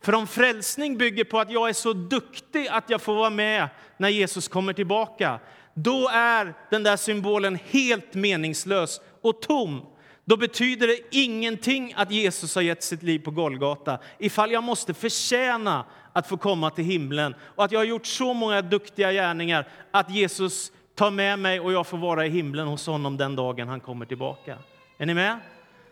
För 0.02 0.14
om 0.14 0.26
frälsning 0.26 0.99
bygger 0.99 1.25
på 1.25 1.40
att 1.40 1.50
jag 1.50 1.68
är 1.68 1.73
så 1.73 1.92
duktig 1.92 2.68
att 2.68 2.90
jag 2.90 3.02
får 3.02 3.14
vara 3.14 3.30
med 3.30 3.68
när 3.97 4.09
Jesus 4.09 4.49
kommer 4.49 4.73
tillbaka, 4.73 5.40
då 5.75 6.09
är 6.12 6.54
den 6.71 6.83
där 6.83 6.97
symbolen 6.97 7.59
helt 7.71 8.14
meningslös 8.14 9.00
och 9.23 9.42
tom. 9.42 9.87
Då 10.25 10.37
betyder 10.37 10.87
det 10.87 10.99
ingenting 11.11 11.95
att 11.97 12.11
Jesus 12.11 12.54
har 12.54 12.62
gett 12.62 12.83
sitt 12.83 13.02
liv 13.02 13.18
på 13.18 13.30
Golgata 13.30 13.99
ifall 14.18 14.52
jag 14.52 14.64
måste 14.64 14.95
förtjäna 14.95 15.85
att 16.12 16.28
få 16.28 16.37
komma 16.37 16.71
till 16.71 16.85
himlen 16.85 17.35
och 17.40 17.64
att 17.64 17.73
jag 17.73 17.80
har 17.80 17.85
gjort 17.85 18.06
så 18.06 18.35
många 18.35 18.62
duktiga 18.62 19.12
gärningar 19.12 19.68
att 19.90 20.11
Jesus 20.11 20.73
tar 20.95 21.11
med 21.11 21.38
mig 21.38 21.61
och 21.61 21.73
jag 21.73 21.87
får 21.87 21.99
vara 21.99 22.26
i 22.26 22.28
himlen 22.28 22.66
hos 22.66 22.87
honom 22.87 23.16
den 23.16 23.37
dagen 23.37 23.68
han 23.68 23.80
kommer 23.80 24.06
tillbaka. 24.06 24.59
Är 24.99 25.06
ni 25.06 25.14
med? 25.14 25.38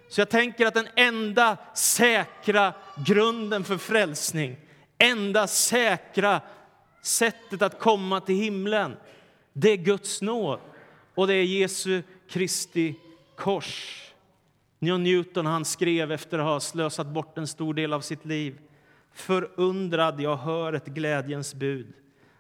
Så 0.09 0.21
jag 0.21 0.29
tänker 0.29 0.67
att 0.67 0.75
den 0.75 0.89
enda 0.97 1.57
säkra 1.75 2.73
grunden 3.07 3.65
för 3.65 3.77
frälsning, 3.77 4.57
enda 4.99 5.47
säkra 5.47 6.41
sättet 7.03 7.63
att 7.63 7.79
komma 7.79 8.21
till 8.21 8.35
himlen, 8.35 8.97
det 9.53 9.71
är 9.71 9.77
Guds 9.77 10.23
nåd 10.23 10.61
och 11.15 11.27
det 11.27 11.35
är 11.35 11.45
Jesu 11.45 12.03
Kristi 12.29 12.95
kors. 13.37 14.01
John 14.79 15.03
Newton 15.03 15.47
han 15.47 15.65
skrev 15.65 16.13
efter 16.13 16.39
att 16.39 16.45
ha 16.45 16.61
slösat 16.61 17.07
bort 17.07 17.39
en 17.39 17.47
stor 17.47 17.75
del 17.75 17.93
av 17.93 18.01
sitt 18.01 18.25
liv. 18.25 18.59
Förundrad 19.13 20.21
jag 20.21 20.37
hör 20.37 20.73
ett 20.73 20.87
glädjens 20.87 21.55
bud 21.55 21.93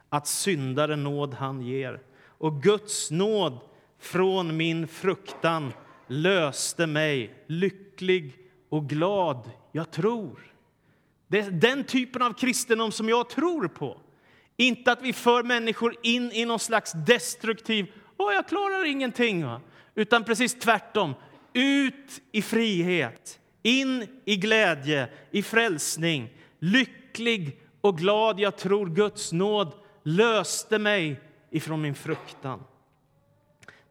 att 0.08 0.26
syndare 0.26 0.96
nåd 0.96 1.34
han 1.34 1.60
ger 1.62 2.00
och 2.38 2.62
Guds 2.62 3.10
nåd 3.10 3.60
från 3.98 4.56
min 4.56 4.88
fruktan 4.88 5.72
löste 6.06 6.86
mig 6.86 7.34
lycklig 7.46 8.38
och 8.68 8.88
glad, 8.88 9.50
jag 9.72 9.90
tror. 9.90 10.38
Det 11.26 11.38
är 11.38 11.50
den 11.50 11.84
typen 11.84 12.22
av 12.22 12.32
kristendom 12.32 12.92
som 12.92 13.08
jag 13.08 13.28
tror 13.28 13.68
på. 13.68 14.00
Inte 14.56 14.92
att 14.92 15.02
vi 15.02 15.12
för 15.12 15.42
människor 15.42 15.96
in 16.02 16.32
i 16.32 16.44
någon 16.44 16.58
slags 16.58 16.92
destruktiv 16.92 17.86
Åh, 18.16 18.34
jag 18.34 18.48
klarar 18.48 18.84
ingenting. 18.84 19.46
Va? 19.46 19.60
Utan 19.94 20.24
precis 20.24 20.54
tvärtom. 20.54 21.14
Ut 21.52 22.22
i 22.32 22.42
frihet, 22.42 23.40
in 23.62 24.06
i 24.24 24.36
glädje, 24.36 25.08
i 25.30 25.42
frälsning. 25.42 26.28
Lycklig 26.58 27.60
och 27.80 27.98
glad, 27.98 28.40
jag 28.40 28.56
tror 28.56 28.86
Guds 28.86 29.32
nåd 29.32 29.74
löste 30.02 30.78
mig 30.78 31.20
ifrån 31.50 31.82
min 31.82 31.94
fruktan. 31.94 32.62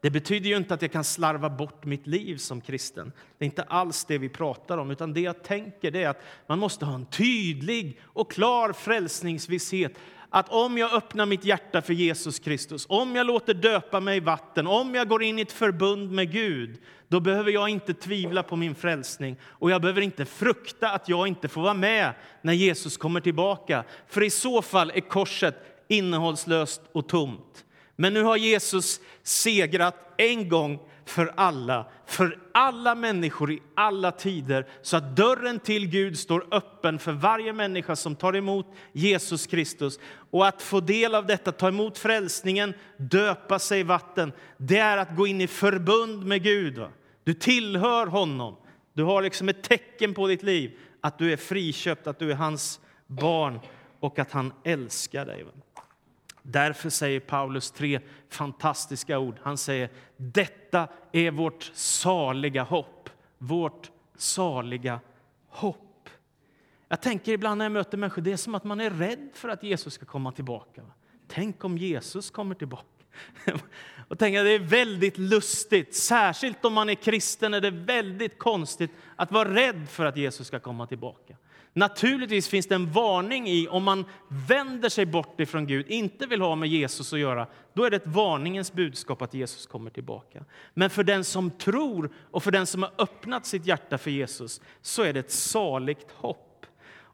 Det 0.04 0.10
betyder 0.10 0.50
ju 0.50 0.58
inte 0.58 0.74
att 0.74 0.82
jag 0.82 0.92
kan 0.92 1.04
slarva 1.04 1.50
bort 1.50 1.86
mitt 1.86 2.08
liv 2.08 2.38
som 2.38 2.62
kristen. 2.62 3.12
Det 3.38 3.46
är 3.46 3.46
inte 3.46 3.64
alls 3.64 4.06
det 4.06 4.18
vi 4.18 4.30
pratar 4.30 4.78
om, 4.78 4.92
utan 4.92 5.14
det 5.14 5.22
jag 5.22 5.44
tänker 5.44 5.96
är 5.96 6.10
att 6.10 6.24
man 6.48 6.60
måste 6.60 6.86
ha 6.86 6.96
en 6.96 7.06
tydlig 7.06 8.00
och 8.04 8.32
klar 8.32 8.74
frälsningsvisshet. 8.74 9.94
Att 10.30 10.50
om 10.50 10.78
jag 10.78 10.94
öppnar 10.94 11.26
mitt 11.26 11.46
hjärta 11.46 11.82
för 11.82 11.94
Jesus 11.94 12.40
Kristus, 12.40 12.86
om 12.90 13.16
jag 13.16 13.28
låter 13.28 13.54
döpa 13.54 14.00
mig 14.00 14.18
i 14.18 14.20
vatten, 14.20 14.68
om 14.68 14.96
jag 14.96 15.08
går 15.08 15.24
in 15.24 15.40
i 15.40 15.42
ett 15.42 15.52
förbund 15.52 16.12
med 16.12 16.32
Gud, 16.32 16.78
då 17.08 17.20
behöver 17.20 17.52
jag 17.52 17.70
inte 17.70 17.94
tvivla 17.94 18.44
på 18.44 18.56
min 18.56 18.76
frälsning 18.76 19.36
och 19.44 19.72
jag 19.72 19.82
behöver 19.82 20.02
inte 20.02 20.26
frukta 20.26 20.90
att 20.90 21.10
jag 21.10 21.28
inte 21.28 21.48
får 21.48 21.62
vara 21.62 21.74
med 21.74 22.14
när 22.42 22.54
Jesus 22.54 22.98
kommer 22.98 23.22
tillbaka. 23.22 23.84
För 24.08 24.24
i 24.24 24.30
så 24.30 24.62
fall 24.62 24.92
är 24.96 25.02
korset 25.02 25.56
innehållslöst 25.88 26.82
och 26.92 27.08
tomt. 27.08 27.66
Men 27.96 28.14
nu 28.14 28.24
har 28.24 28.38
Jesus 28.38 29.00
segrat 29.24 29.96
en 30.18 30.50
gång 30.50 30.80
för 31.06 31.34
alla, 31.36 31.86
för 32.06 32.40
alla 32.52 32.96
människor 32.96 33.52
i 33.52 33.62
alla 33.76 34.12
tider 34.12 34.68
så 34.82 34.98
att 34.98 35.16
dörren 35.16 35.60
till 35.60 35.88
Gud 35.88 36.20
står 36.20 36.48
öppen 36.52 37.00
för 37.00 37.12
varje 37.12 37.54
människa 37.54 37.96
som 37.96 38.16
tar 38.16 38.36
emot 38.36 38.68
Jesus 38.92 39.48
Kristus. 39.48 40.00
Och 40.32 40.48
att 40.48 40.62
få 40.62 40.80
del 40.80 41.16
av 41.16 41.26
detta, 41.26 41.52
ta 41.52 41.68
emot 41.68 41.98
frälsningen, 41.98 42.74
döpa 42.98 43.60
sig 43.60 43.80
i 43.80 43.84
vatten, 43.84 44.32
det 44.58 44.78
är 44.78 44.98
att 44.98 45.16
gå 45.16 45.28
in 45.28 45.42
i 45.42 45.48
förbund 45.48 46.26
med 46.26 46.44
Gud. 46.44 46.78
Va? 46.78 46.90
Du 47.24 47.34
tillhör 47.34 48.08
honom. 48.08 48.56
Du 48.94 49.04
har 49.04 49.22
liksom 49.22 49.50
ett 49.50 49.64
tecken 49.64 50.14
på 50.14 50.28
ditt 50.28 50.44
liv 50.44 50.78
att 51.02 51.18
du 51.18 51.34
är 51.34 51.38
friköpt, 51.38 52.08
att 52.08 52.20
du 52.20 52.32
är 52.32 52.36
hans 52.36 52.80
barn 53.08 53.60
och 54.00 54.20
att 54.20 54.32
han 54.32 54.54
älskar 54.64 55.26
dig. 55.26 55.44
Va? 55.44 55.52
Därför 56.44 56.90
säger 56.90 57.20
Paulus 57.20 57.72
tre 57.72 58.00
fantastiska 58.30 59.20
ord. 59.20 59.36
Han 59.42 59.58
säger 59.58 59.90
detta 60.18 60.88
är 61.12 61.32
vårt 61.32 61.72
saliga 61.74 62.64
hopp. 62.64 63.10
Vårt 63.38 63.92
saliga 64.16 65.00
hopp. 65.48 66.10
Jag 66.88 67.02
tänker 67.02 67.32
ibland 67.32 67.58
när 67.58 67.66
jag 67.66 67.72
möter 67.72 67.98
människor, 67.98 68.22
det 68.22 68.32
är 68.32 68.38
som 68.38 68.56
att 68.56 68.64
man 68.64 68.82
är 68.82 68.90
rädd 68.90 69.30
för 69.34 69.50
att 69.50 69.64
Jesus 69.64 69.94
ska 69.94 70.06
komma 70.06 70.32
tillbaka. 70.32 70.82
Tänk 71.28 71.64
om 71.64 71.78
Jesus 71.78 72.32
kommer 72.32 72.56
tillbaka. 72.56 72.86
Och 74.08 74.20
tänka, 74.20 74.44
det 74.44 74.50
är 74.50 74.60
väldigt 74.60 75.18
lustigt, 75.18 75.96
särskilt 75.96 76.66
om 76.66 76.74
man 76.74 76.90
är 76.90 76.96
kristen 76.96 77.54
är 77.54 77.62
det 77.62 77.72
väldigt 77.72 78.40
konstigt 78.40 78.92
att 79.16 79.32
vara 79.32 79.56
rädd 79.56 79.90
för 79.90 80.06
att 80.06 80.18
Jesus 80.18 80.48
ska 80.48 80.60
komma 80.60 80.88
tillbaka. 80.88 81.36
Naturligtvis 81.74 82.48
finns 82.48 82.68
det 82.68 82.76
en 82.76 82.92
varning 82.92 83.48
i 83.48 83.68
om 83.68 83.84
man 83.84 84.06
vänder 84.28 84.90
sig 84.90 85.06
bort 85.06 85.40
ifrån 85.40 85.68
Gud, 85.68 85.86
inte 85.90 86.26
vill 86.26 86.42
ha 86.42 86.56
med 86.56 86.70
Jesus 86.70 87.14
att 87.14 87.20
göra, 87.20 87.48
då 87.74 87.84
är 87.84 87.90
det 87.90 87.98
ett 87.98 88.08
varningens 88.08 88.74
budskap 88.74 89.22
att 89.22 89.34
Jesus 89.34 89.68
kommer 89.68 89.90
tillbaka. 89.90 90.44
Men 90.74 90.90
för 90.90 91.04
den 91.04 91.24
som 91.24 91.52
tror 91.52 92.12
och 92.32 92.44
för 92.44 92.52
den 92.52 92.66
som 92.66 92.84
har 92.84 92.92
öppnat 92.98 93.46
sitt 93.46 93.66
hjärta 93.66 93.98
för 93.98 94.12
Jesus 94.12 94.62
så 94.82 95.04
är 95.04 95.14
det 95.14 95.20
ett 95.20 95.32
saligt 95.32 96.12
hopp. 96.12 96.66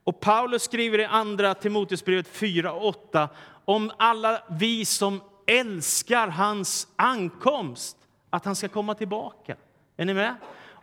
Och 0.04 0.20
Paulus 0.20 0.63
skriver 0.63 1.00
i 1.00 1.06
andra 1.06 1.54
Timoteusbrevet 1.54 2.28
4 2.28 2.74
och 2.74 2.88
8 2.88 3.30
om 3.66 3.92
alla 3.98 4.44
vi 4.50 4.86
som 4.86 5.22
älskar 5.48 6.28
hans 6.28 6.88
ankomst, 6.96 7.98
att 8.30 8.46
han 8.46 8.56
ska 8.56 8.68
komma 8.68 8.96
tillbaka. 8.96 9.56
Är 9.98 10.06
ni 10.06 10.13
med? 10.13 10.36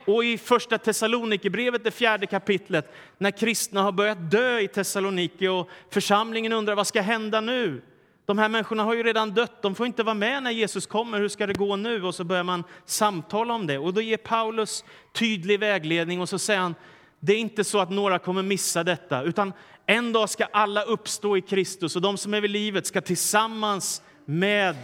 Och 0.06 0.24
i 0.24 0.38
första 0.38 0.78
Thessalonikerbrevet, 0.78 1.84
det 1.84 1.90
fjärde 1.90 2.26
kapitlet, 2.26 2.94
när 3.18 3.30
kristna 3.30 3.82
har 3.82 3.92
börjat 3.92 4.30
dö 4.30 4.58
i 4.58 4.68
Thessaloniki 4.68 5.48
och 5.48 5.70
församlingen 5.90 6.52
undrar 6.52 6.74
vad 6.74 6.86
ska 6.86 7.00
hända 7.00 7.40
nu? 7.40 7.82
De 8.26 8.38
här 8.38 8.48
människorna 8.48 8.82
har 8.82 8.94
ju 8.94 9.02
redan 9.02 9.34
dött, 9.34 9.62
de 9.62 9.74
får 9.74 9.86
inte 9.86 10.02
vara 10.02 10.14
med 10.14 10.42
när 10.42 10.50
Jesus 10.50 10.86
kommer, 10.86 11.18
hur 11.18 11.28
ska 11.28 11.46
det 11.46 11.54
gå 11.54 11.76
nu? 11.76 12.04
Och 12.04 12.14
så 12.14 12.24
börjar 12.24 12.44
man 12.44 12.64
samtala 12.84 13.54
om 13.54 13.66
det. 13.66 13.78
Och 13.78 13.94
då 13.94 14.00
ger 14.00 14.16
Paulus 14.16 14.84
tydlig 15.12 15.60
vägledning 15.60 16.20
och 16.20 16.28
så 16.28 16.38
säger 16.38 16.60
han, 16.60 16.74
det 17.20 17.32
är 17.32 17.38
inte 17.38 17.64
så 17.64 17.78
att 17.78 17.90
några 17.90 18.18
kommer 18.18 18.42
missa 18.42 18.84
detta, 18.84 19.22
utan 19.22 19.52
en 19.86 20.12
dag 20.12 20.30
ska 20.30 20.44
alla 20.44 20.82
uppstå 20.82 21.36
i 21.36 21.40
Kristus 21.40 21.96
och 21.96 22.02
de 22.02 22.16
som 22.16 22.34
är 22.34 22.40
vid 22.40 22.50
livet 22.50 22.86
ska 22.86 23.00
tillsammans 23.00 24.02
med, 24.24 24.76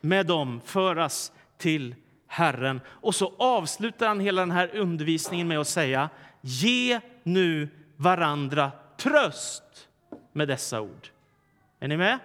med 0.00 0.26
dem 0.26 0.60
föras 0.64 1.32
till 1.58 1.94
Herren. 2.32 2.80
Och 2.86 3.14
så 3.14 3.34
avslutar 3.38 4.08
han 4.08 4.20
hela 4.20 4.42
den 4.42 4.50
här 4.50 4.76
undervisningen 4.76 5.48
med 5.48 5.60
att 5.60 5.68
säga 5.68 6.10
Ge 6.40 7.00
nu 7.22 7.68
varandra 7.96 8.72
tröst 8.96 9.88
med 10.32 10.48
dessa 10.48 10.80
ord. 10.80 11.08
Är 11.80 11.88
ni 11.88 11.96
med? 11.96 12.18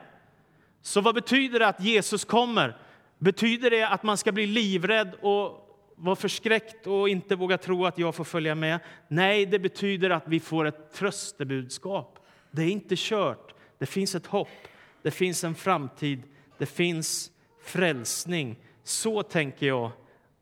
Så 0.81 1.01
vad 1.01 1.15
betyder 1.15 1.59
det 1.59 1.67
att 1.67 1.81
Jesus 1.81 2.25
kommer? 2.25 2.77
Betyder 3.17 3.69
det 3.69 3.83
att 3.83 4.03
man 4.03 4.17
ska 4.17 4.31
bli 4.31 4.47
livrädd 4.47 5.13
och, 5.21 5.61
vara 5.95 6.15
förskräckt 6.15 6.87
och 6.87 7.09
inte 7.09 7.35
våga 7.35 7.57
tro 7.57 7.85
att 7.85 7.97
jag 7.97 8.15
får 8.15 8.23
följa 8.23 8.55
med. 8.55 8.79
Nej, 9.07 9.45
det 9.45 9.59
betyder 9.59 10.09
att 10.09 10.27
vi 10.27 10.39
får 10.39 10.65
ett 10.65 10.93
tröstebudskap. 10.93 12.19
Det 12.51 12.61
är 12.61 12.69
inte 12.69 12.95
kört. 12.97 13.53
Det 13.77 13.85
finns 13.85 14.15
ett 14.15 14.25
hopp, 14.25 14.67
det 15.01 15.11
finns 15.11 15.43
en 15.43 15.55
framtid, 15.55 16.23
det 16.57 16.65
finns 16.65 17.31
frälsning. 17.63 18.57
Så 18.87 19.23
tänker 19.23 19.67
jag 19.67 19.91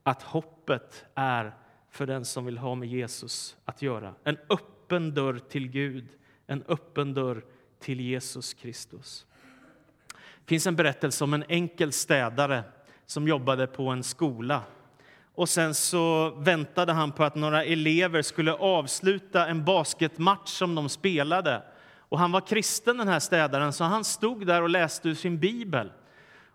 att 0.04 0.22
hoppet 0.22 1.06
är 1.16 1.54
för 1.90 2.06
den 2.06 2.26
som 2.26 2.46
vill 2.46 2.58
ha 2.58 2.76
med 2.76 2.90
Jesus 2.90 3.58
att 3.66 3.82
göra. 3.82 4.14
En 4.24 4.38
öppen 4.50 5.14
dörr 5.14 5.40
till 5.40 5.68
Gud, 5.68 6.08
en 6.48 6.64
öppen 6.68 7.14
dörr 7.14 7.46
till 7.80 8.00
Jesus 8.00 8.54
Kristus. 8.54 9.26
Det 10.10 10.46
finns 10.46 10.68
en 10.68 10.76
berättelse 10.76 11.24
om 11.24 11.34
en 11.34 11.44
enkel 11.48 11.92
städare 11.92 12.64
som 13.06 13.28
jobbade 13.28 13.68
på 13.68 13.88
en 13.88 14.04
skola. 14.04 14.62
Och 15.36 15.50
sen 15.50 15.74
så 15.74 16.30
väntade 16.30 16.94
han 16.94 17.12
på 17.12 17.24
att 17.24 17.36
några 17.36 17.64
elever 17.64 18.22
skulle 18.22 18.54
avsluta 18.54 19.48
en 19.48 19.66
basketmatch 19.66 20.50
som 20.50 20.76
de 20.76 20.90
spelade. 20.90 21.64
Och 21.98 22.20
han 22.20 22.32
var 22.32 22.42
kristen 22.42 22.98
den 22.98 23.08
här 23.08 23.20
städaren, 23.20 23.74
så 23.74 23.84
han 23.84 24.04
stod 24.04 24.48
där 24.48 24.62
och 24.62 24.70
läste 24.70 25.10
ur 25.10 25.16
sin 25.16 25.40
bibel. 25.40 25.92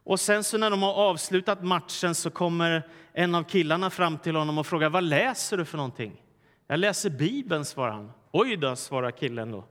Och 0.09 0.21
sen 0.21 0.45
så 0.45 0.59
när 0.59 0.71
de 0.71 0.83
har 0.83 0.95
avslutat 0.95 1.62
matchen 1.62 2.15
så 2.15 2.31
kommer 2.31 2.83
en 3.12 3.35
av 3.35 3.43
killarna 3.43 3.91
fram 3.91 4.19
till 4.19 4.37
honom 4.37 4.59
och 4.59 4.67
frågar 4.67 4.91
vad 4.91 5.05
läser 5.05 5.57
du 5.57 5.65
för 5.65 5.77
någonting? 5.77 6.23
Jag 6.67 6.79
läser 6.79 7.11
Bibeln, 7.11 7.65
svarar 7.65 7.93
han. 7.93 8.12
Oj 8.33 8.57
då, 8.57 8.77
svarar 8.77 9.11
killen 9.11 9.53
då. 9.53 9.65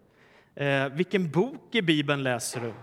Eh, 0.63 0.89
vilken 0.89 1.32
bok 1.32 1.75
i 1.75 1.82
Bibeln 1.82 2.24
läser 2.24 2.62
du? 2.62 2.74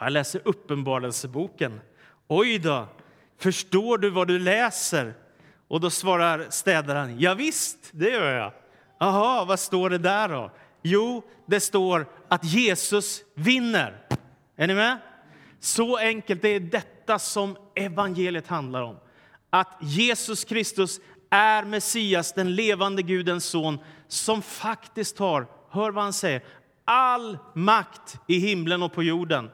Jag 0.00 0.12
läser 0.12 0.40
Uppenbarelseboken. 0.44 1.80
Oj 2.28 2.58
då, 2.58 2.86
förstår 3.38 3.98
du 3.98 4.10
vad 4.10 4.28
du 4.28 4.38
läser? 4.38 5.14
Och 5.68 5.80
då 5.80 5.90
svarar 5.90 6.46
städaren, 6.50 7.20
ja 7.20 7.34
visst, 7.34 7.90
det 7.92 8.10
gör 8.10 8.32
jag. 8.32 8.52
Jaha, 8.98 9.44
vad 9.44 9.60
står 9.60 9.90
det 9.90 9.98
där 9.98 10.28
då? 10.28 10.50
Jo, 10.82 11.22
det 11.46 11.60
står 11.60 12.06
att 12.28 12.44
Jesus 12.44 13.20
vinner. 13.34 14.06
Är 14.56 14.66
ni 14.66 14.74
med? 14.74 14.98
Så 15.60 15.96
enkelt, 15.96 16.42
det 16.42 16.48
är 16.48 16.60
detta 16.60 17.18
som 17.18 17.56
evangeliet 17.74 18.46
handlar 18.46 18.82
om. 18.82 18.96
Att 19.50 19.78
Jesus 19.80 20.44
Kristus 20.44 21.00
är 21.30 21.64
Messias, 21.64 22.32
den 22.32 22.54
levande 22.54 23.02
Gudens 23.02 23.44
son 23.44 23.78
som 24.08 24.42
faktiskt 24.42 25.18
har, 25.18 25.46
hör 25.70 25.90
vad 25.90 26.04
han 26.04 26.12
säger, 26.12 26.42
all 26.84 27.38
makt 27.54 28.18
i 28.26 28.38
himlen 28.38 28.82
och 28.82 28.92
på 28.92 29.02
jorden. 29.02 29.50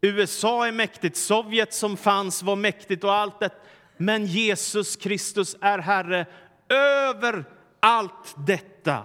USA 0.00 0.66
är 0.66 0.72
mäktigt, 0.72 1.16
Sovjet 1.16 1.74
som 1.74 1.96
fanns 1.96 2.42
var 2.42 2.56
mäktigt 2.56 3.04
och 3.04 3.12
allt 3.12 3.40
det. 3.40 3.50
Men 3.96 4.26
Jesus 4.26 4.96
Kristus 4.96 5.56
är 5.60 5.78
Herre 5.78 6.26
över 6.68 7.44
allt 7.80 8.34
detta. 8.46 9.04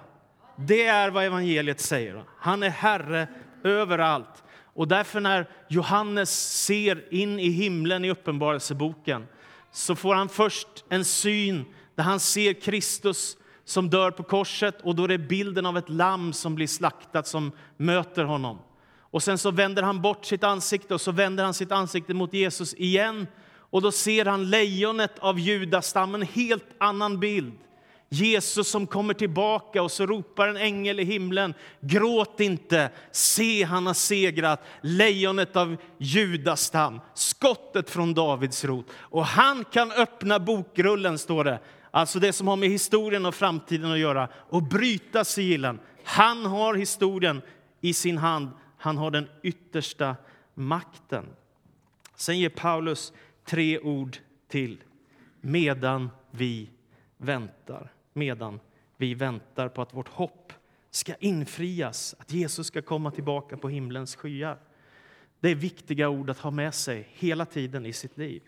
Det 0.55 0.85
är 0.85 1.09
vad 1.09 1.25
evangeliet 1.25 1.79
säger. 1.79 2.23
Han 2.37 2.63
är 2.63 2.69
Herre 2.69 3.27
över 3.63 3.99
allt. 3.99 4.43
Och 4.79 4.87
därför 4.87 5.19
när 5.19 5.49
Johannes 5.67 6.61
ser 6.63 7.13
in 7.13 7.39
i 7.39 7.49
himlen 7.49 8.05
i 8.05 8.11
Uppenbarelseboken 8.11 9.27
så 9.71 9.95
får 9.95 10.15
han 10.15 10.29
först 10.29 10.67
en 10.89 11.05
syn 11.05 11.65
där 11.95 12.03
han 12.03 12.19
ser 12.19 12.53
Kristus 12.53 13.37
som 13.65 13.89
dör 13.89 14.11
på 14.11 14.23
korset 14.23 14.81
och 14.81 14.95
då 14.95 15.03
är 15.03 15.07
det 15.07 15.17
bilden 15.17 15.65
av 15.65 15.77
ett 15.77 15.89
lamm 15.89 16.33
som 16.33 16.55
blir 16.55 16.67
slaktat 16.67 17.27
som 17.27 17.51
möter 17.77 18.23
honom. 18.23 18.59
Och 18.99 19.23
sen 19.23 19.37
så 19.37 19.51
vänder 19.51 19.83
han 19.83 20.01
bort 20.01 20.25
sitt 20.25 20.43
ansikte 20.43 20.93
och 20.93 21.01
så 21.01 21.11
vänder 21.11 21.43
han 21.43 21.53
sitt 21.53 21.71
ansikte 21.71 22.13
mot 22.13 22.33
Jesus 22.33 22.73
igen 22.73 23.27
och 23.53 23.81
då 23.81 23.91
ser 23.91 24.25
han 24.25 24.49
lejonet 24.49 25.19
av 25.19 25.39
judastammen, 25.39 26.21
en 26.21 26.27
helt 26.27 26.67
annan 26.77 27.19
bild. 27.19 27.53
Jesus 28.09 28.67
som 28.69 28.87
kommer 28.87 29.13
tillbaka 29.13 29.83
och 29.83 29.91
så 29.91 30.05
ropar 30.05 30.47
en 30.47 30.57
ängel 30.57 30.99
i 30.99 31.03
himlen. 31.03 31.53
Gråt 31.81 32.39
inte, 32.39 32.91
se 33.11 33.63
han 33.63 33.87
har 33.87 33.93
segrat, 33.93 34.63
lejonet 34.81 35.55
av 35.55 35.75
judastam, 35.97 37.01
skottet 37.13 37.89
från 37.89 38.13
Davids 38.13 38.65
rot. 38.65 38.85
Och 38.97 39.25
han 39.25 39.65
kan 39.65 39.91
öppna 39.91 40.39
bokrullen, 40.39 41.17
står 41.17 41.43
det. 41.43 41.59
Alltså 41.91 42.19
det 42.19 42.33
som 42.33 42.47
har 42.47 42.55
med 42.55 42.69
historien 42.69 43.25
och 43.25 43.35
framtiden 43.35 43.91
att 43.91 43.99
göra 43.99 44.27
och 44.33 44.63
bryta 44.63 45.25
sigillen. 45.25 45.79
Han 46.03 46.45
har 46.45 46.73
historien 46.73 47.41
i 47.81 47.93
sin 47.93 48.17
hand. 48.17 48.49
Han 48.77 48.97
har 48.97 49.11
den 49.11 49.27
yttersta 49.43 50.15
makten. 50.53 51.25
Sen 52.15 52.39
ger 52.39 52.49
Paulus 52.49 53.13
tre 53.45 53.79
ord 53.79 54.17
till. 54.47 54.77
Medan 55.41 56.09
vi 56.31 56.69
väntar 57.17 57.91
medan 58.13 58.59
vi 58.97 59.13
väntar 59.13 59.69
på 59.69 59.81
att 59.81 59.93
vårt 59.93 60.07
hopp 60.07 60.53
ska 60.91 61.15
infrias, 61.15 62.15
att 62.19 62.31
Jesus 62.31 62.67
ska 62.67 62.81
komma 62.81 63.11
tillbaka 63.11 63.57
på 63.57 63.69
himlens 63.69 64.15
skyar. 64.15 64.57
Det 65.39 65.49
är 65.49 65.55
viktiga 65.55 66.09
ord 66.09 66.29
att 66.29 66.39
ha 66.39 66.51
med 66.51 66.73
sig 66.73 67.07
hela 67.11 67.45
tiden 67.45 67.85
i 67.85 67.93
sitt 67.93 68.17
liv. 68.17 68.41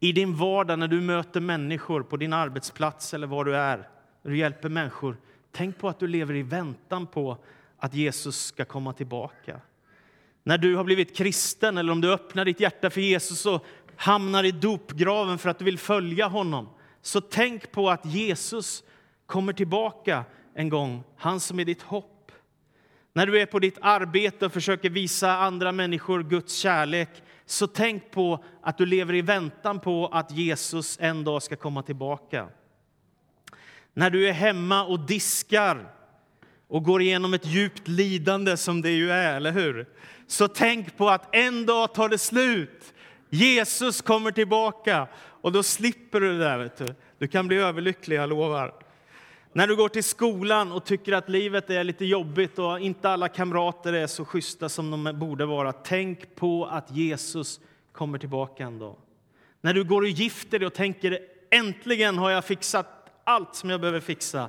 I 0.00 0.12
din 0.12 0.36
vardag, 0.36 0.78
när 0.78 0.88
du 0.88 1.00
möter 1.00 1.40
människor 1.40 2.02
på 2.02 2.16
din 2.16 2.32
arbetsplats 2.32 3.14
eller 3.14 3.26
var 3.26 3.44
du 3.44 3.56
är, 3.56 3.88
när 4.22 4.30
du 4.30 4.38
hjälper 4.38 4.68
människor, 4.68 5.16
tänk 5.52 5.78
på 5.78 5.88
att 5.88 5.98
du 5.98 6.06
lever 6.06 6.34
i 6.34 6.42
väntan 6.42 7.06
på 7.06 7.38
att 7.76 7.94
Jesus 7.94 8.44
ska 8.44 8.64
komma 8.64 8.92
tillbaka. 8.92 9.60
När 10.42 10.58
du 10.58 10.76
har 10.76 10.84
blivit 10.84 11.16
kristen 11.16 11.78
eller 11.78 11.92
om 11.92 12.00
du 12.00 12.12
öppnar 12.12 12.44
ditt 12.44 12.60
hjärta 12.60 12.90
för 12.90 13.00
Jesus 13.00 13.46
och 13.46 13.64
hamnar 13.96 14.44
i 14.44 14.50
dopgraven 14.50 15.38
för 15.38 15.50
att 15.50 15.58
du 15.58 15.64
vill 15.64 15.78
följa 15.78 16.26
honom, 16.26 16.68
så 17.02 17.20
tänk 17.20 17.72
på 17.72 17.90
att 17.90 18.06
Jesus 18.06 18.84
kommer 19.26 19.52
tillbaka 19.52 20.24
en 20.54 20.68
gång, 20.68 21.04
han 21.16 21.40
som 21.40 21.60
är 21.60 21.64
ditt 21.64 21.82
hopp. 21.82 22.32
När 23.12 23.26
du 23.26 23.40
är 23.40 23.46
på 23.46 23.58
ditt 23.58 23.78
arbete 23.80 24.46
och 24.46 24.52
försöker 24.52 24.90
visa 24.90 25.36
andra 25.36 25.72
människor 25.72 26.22
Guds 26.22 26.54
kärlek 26.54 27.08
så 27.46 27.66
tänk 27.66 28.10
på 28.10 28.44
att 28.62 28.78
du 28.78 28.86
lever 28.86 29.14
i 29.14 29.22
väntan 29.22 29.80
på 29.80 30.06
att 30.06 30.30
Jesus 30.30 30.98
en 31.00 31.24
dag 31.24 31.42
ska 31.42 31.56
komma 31.56 31.82
tillbaka. 31.82 32.48
När 33.94 34.10
du 34.10 34.28
är 34.28 34.32
hemma 34.32 34.84
och 34.84 35.00
diskar 35.00 35.92
och 36.68 36.84
går 36.84 37.02
igenom 37.02 37.34
ett 37.34 37.46
djupt 37.46 37.88
lidande 37.88 38.56
som 38.56 38.82
det 38.82 38.90
ju 38.90 39.10
är, 39.10 39.36
eller 39.36 39.52
hur? 39.52 39.88
Så 40.26 40.48
tänk 40.48 40.96
på 40.96 41.10
att 41.10 41.34
en 41.34 41.66
dag 41.66 41.94
tar 41.94 42.08
det 42.08 42.18
slut. 42.18 42.94
Jesus 43.30 44.00
kommer 44.00 44.30
tillbaka 44.30 45.08
och 45.40 45.52
då 45.52 45.62
slipper 45.62 46.20
du 46.20 46.32
det 46.32 46.44
där. 46.44 46.58
Vet 46.58 46.76
du. 46.76 46.94
du 47.18 47.28
kan 47.28 47.48
bli 47.48 47.56
överlycklig, 47.56 48.16
jag 48.16 48.28
lovar. 48.28 48.74
När 49.52 49.66
du 49.66 49.76
går 49.76 49.88
till 49.88 50.04
skolan 50.04 50.72
och 50.72 50.84
tycker 50.84 51.12
att 51.12 51.28
livet 51.28 51.70
är 51.70 51.84
lite 51.84 52.04
jobbigt 52.04 52.58
och 52.58 52.80
inte 52.80 53.10
alla 53.10 53.28
kamrater 53.28 53.92
är 53.92 54.06
så 54.06 54.24
schyssta 54.24 54.68
som 54.68 54.90
de 54.90 55.18
borde 55.18 55.46
vara, 55.46 55.72
tänk 55.72 56.34
på 56.34 56.66
att 56.66 56.90
Jesus 56.90 57.60
kommer 57.92 58.18
tillbaka 58.18 58.64
en 58.64 58.78
dag. 58.78 58.96
När 59.60 59.74
du 59.74 59.84
går 59.84 60.02
och 60.02 60.08
gifter 60.08 60.58
dig 60.58 60.66
och 60.66 60.74
tänker 60.74 61.18
äntligen 61.50 62.18
har 62.18 62.30
jag 62.30 62.44
fixat 62.44 62.86
allt 63.24 63.54
som 63.54 63.70
jag 63.70 63.80
behöver 63.80 64.00
fixa 64.00 64.48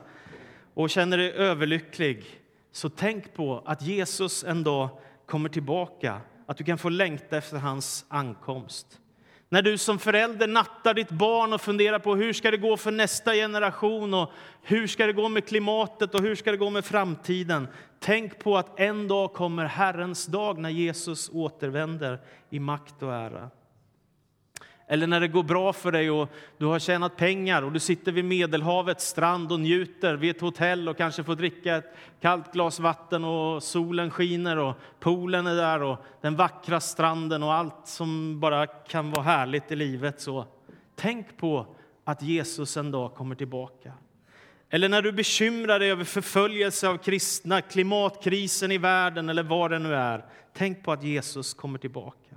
och 0.73 0.89
känner 0.89 1.17
dig 1.17 1.31
överlycklig, 1.31 2.25
så 2.71 2.89
tänk 2.89 3.33
på 3.33 3.63
att 3.65 3.81
Jesus 3.81 4.43
en 4.43 4.63
dag 4.63 4.89
kommer 5.25 5.49
tillbaka, 5.49 6.21
att 6.45 6.57
du 6.57 6.63
kan 6.63 6.77
få 6.77 6.89
längta 6.89 7.37
efter 7.37 7.57
hans 7.57 8.05
ankomst. 8.07 8.99
När 9.53 9.61
du 9.61 9.77
som 9.77 9.99
förälder 9.99 10.47
nattar 10.47 10.93
ditt 10.93 11.09
barn 11.09 11.53
och 11.53 11.61
funderar 11.61 11.99
på 11.99 12.15
hur 12.15 12.33
ska 12.33 12.51
det 12.51 12.57
gå 12.57 12.77
för 12.77 12.91
nästa 12.91 13.33
generation 13.33 14.13
och 14.13 14.31
hur 14.61 14.87
ska 14.87 15.05
det 15.05 15.13
gå 15.13 15.29
med 15.29 15.47
klimatet 15.47 16.15
och 16.15 16.21
hur 16.21 16.35
ska 16.35 16.51
det 16.51 16.57
gå 16.57 16.69
med 16.69 16.85
framtiden. 16.85 17.67
Tänk 17.99 18.39
på 18.39 18.57
att 18.57 18.79
en 18.79 19.07
dag 19.07 19.33
kommer 19.33 19.65
Herrens 19.65 20.25
dag 20.25 20.57
när 20.57 20.69
Jesus 20.69 21.29
återvänder 21.33 22.19
i 22.49 22.59
makt 22.59 23.03
och 23.03 23.13
ära. 23.13 23.49
Eller 24.91 25.07
när 25.07 25.19
det 25.19 25.27
går 25.27 25.43
bra 25.43 25.73
för 25.73 25.91
dig 25.91 26.11
och 26.11 26.29
du 26.57 26.65
har 26.65 26.79
tjänat 26.79 27.17
pengar 27.17 27.61
och 27.61 27.71
du 27.71 27.79
sitter 27.79 28.11
vid 28.11 28.25
Medelhavets 28.25 29.07
strand 29.07 29.51
och 29.51 29.59
njuter 29.59 30.15
vid 30.15 30.35
ett 30.35 30.41
hotell 30.41 30.89
och 30.89 30.97
kanske 30.97 31.23
får 31.23 31.35
dricka 31.35 31.75
ett 31.75 31.95
kallt 32.21 32.53
glas 32.53 32.79
vatten 32.79 33.23
och 33.23 33.63
solen 33.63 34.11
skiner 34.11 34.57
och 34.57 34.75
poolen 34.99 35.47
är 35.47 35.55
där 35.55 35.83
och 35.83 35.97
den 36.21 36.35
vackra 36.35 36.79
stranden 36.79 37.43
och 37.43 37.53
allt 37.53 37.87
som 37.87 38.39
bara 38.39 38.67
kan 38.67 39.11
vara 39.11 39.23
härligt 39.23 39.71
i 39.71 39.75
livet. 39.75 40.21
Så 40.21 40.45
tänk 40.95 41.37
på 41.37 41.65
att 42.03 42.21
Jesus 42.21 42.77
en 42.77 42.91
dag 42.91 43.13
kommer 43.13 43.35
tillbaka. 43.35 43.93
Eller 44.69 44.89
när 44.89 45.01
du 45.01 45.11
bekymrar 45.11 45.79
dig 45.79 45.91
över 45.91 46.03
förföljelse 46.03 46.89
av 46.89 46.97
kristna, 46.97 47.61
klimatkrisen 47.61 48.71
i 48.71 48.77
världen 48.77 49.29
eller 49.29 49.43
vad 49.43 49.71
det 49.71 49.79
nu 49.79 49.95
är. 49.95 50.25
Tänk 50.53 50.83
på 50.83 50.91
att 50.91 51.03
Jesus 51.03 51.53
kommer 51.53 51.79
tillbaka. 51.79 52.35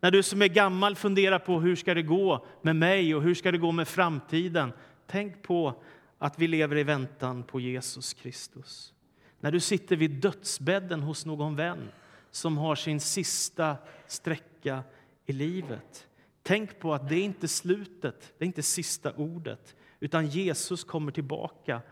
När 0.00 0.10
du 0.10 0.22
som 0.22 0.42
är 0.42 0.48
gammal 0.48 0.96
funderar 0.96 1.38
på 1.38 1.60
hur 1.60 1.76
ska 1.76 1.94
det 1.94 2.02
gå 2.02 2.46
med 2.62 2.76
mig 2.76 3.14
och 3.14 3.22
hur 3.22 3.34
ska 3.34 3.52
det 3.52 3.58
gå 3.58 3.72
med 3.72 3.88
framtiden. 3.88 4.72
Tänk 5.06 5.42
på 5.42 5.82
att 6.18 6.38
vi 6.38 6.48
lever 6.48 6.76
i 6.76 6.82
väntan 6.82 7.42
på 7.42 7.60
Jesus 7.60 8.14
Kristus. 8.14 8.92
När 9.40 9.52
du 9.52 9.60
sitter 9.60 9.96
vid 9.96 10.10
dödsbädden 10.10 11.02
hos 11.02 11.26
någon 11.26 11.56
vän 11.56 11.88
som 12.30 12.58
har 12.58 12.74
sin 12.74 13.00
sista 13.00 13.76
sträcka 14.06 14.82
i 15.26 15.32
livet. 15.32 16.06
Tänk 16.42 16.78
på 16.78 16.94
att 16.94 17.08
det 17.08 17.16
är 17.16 17.24
inte 17.24 17.48
slutet, 17.48 18.32
det 18.38 18.44
är 18.44 18.46
inte 18.46 18.62
sista 18.62 19.12
ordet, 19.12 19.76
utan 20.00 20.26
Jesus 20.26 20.84
kommer 20.84 21.12
tillbaka 21.12 21.82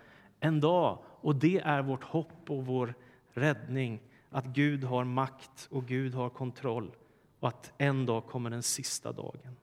en 0.40 0.60
dag 0.60 0.98
och 1.20 1.36
det 1.36 1.58
är 1.58 1.82
vårt 1.82 2.04
hopp 2.04 2.50
och 2.50 2.66
vår 2.66 2.94
räddning. 3.34 4.00
Att 4.30 4.46
Gud 4.46 4.84
har 4.84 5.04
makt 5.04 5.68
och 5.70 5.86
Gud 5.86 6.14
har 6.14 6.30
kontroll 6.30 6.90
och 7.40 7.48
att 7.48 7.72
en 7.78 8.06
dag 8.06 8.26
kommer 8.26 8.50
den 8.50 8.62
sista 8.62 9.12
dagen. 9.12 9.56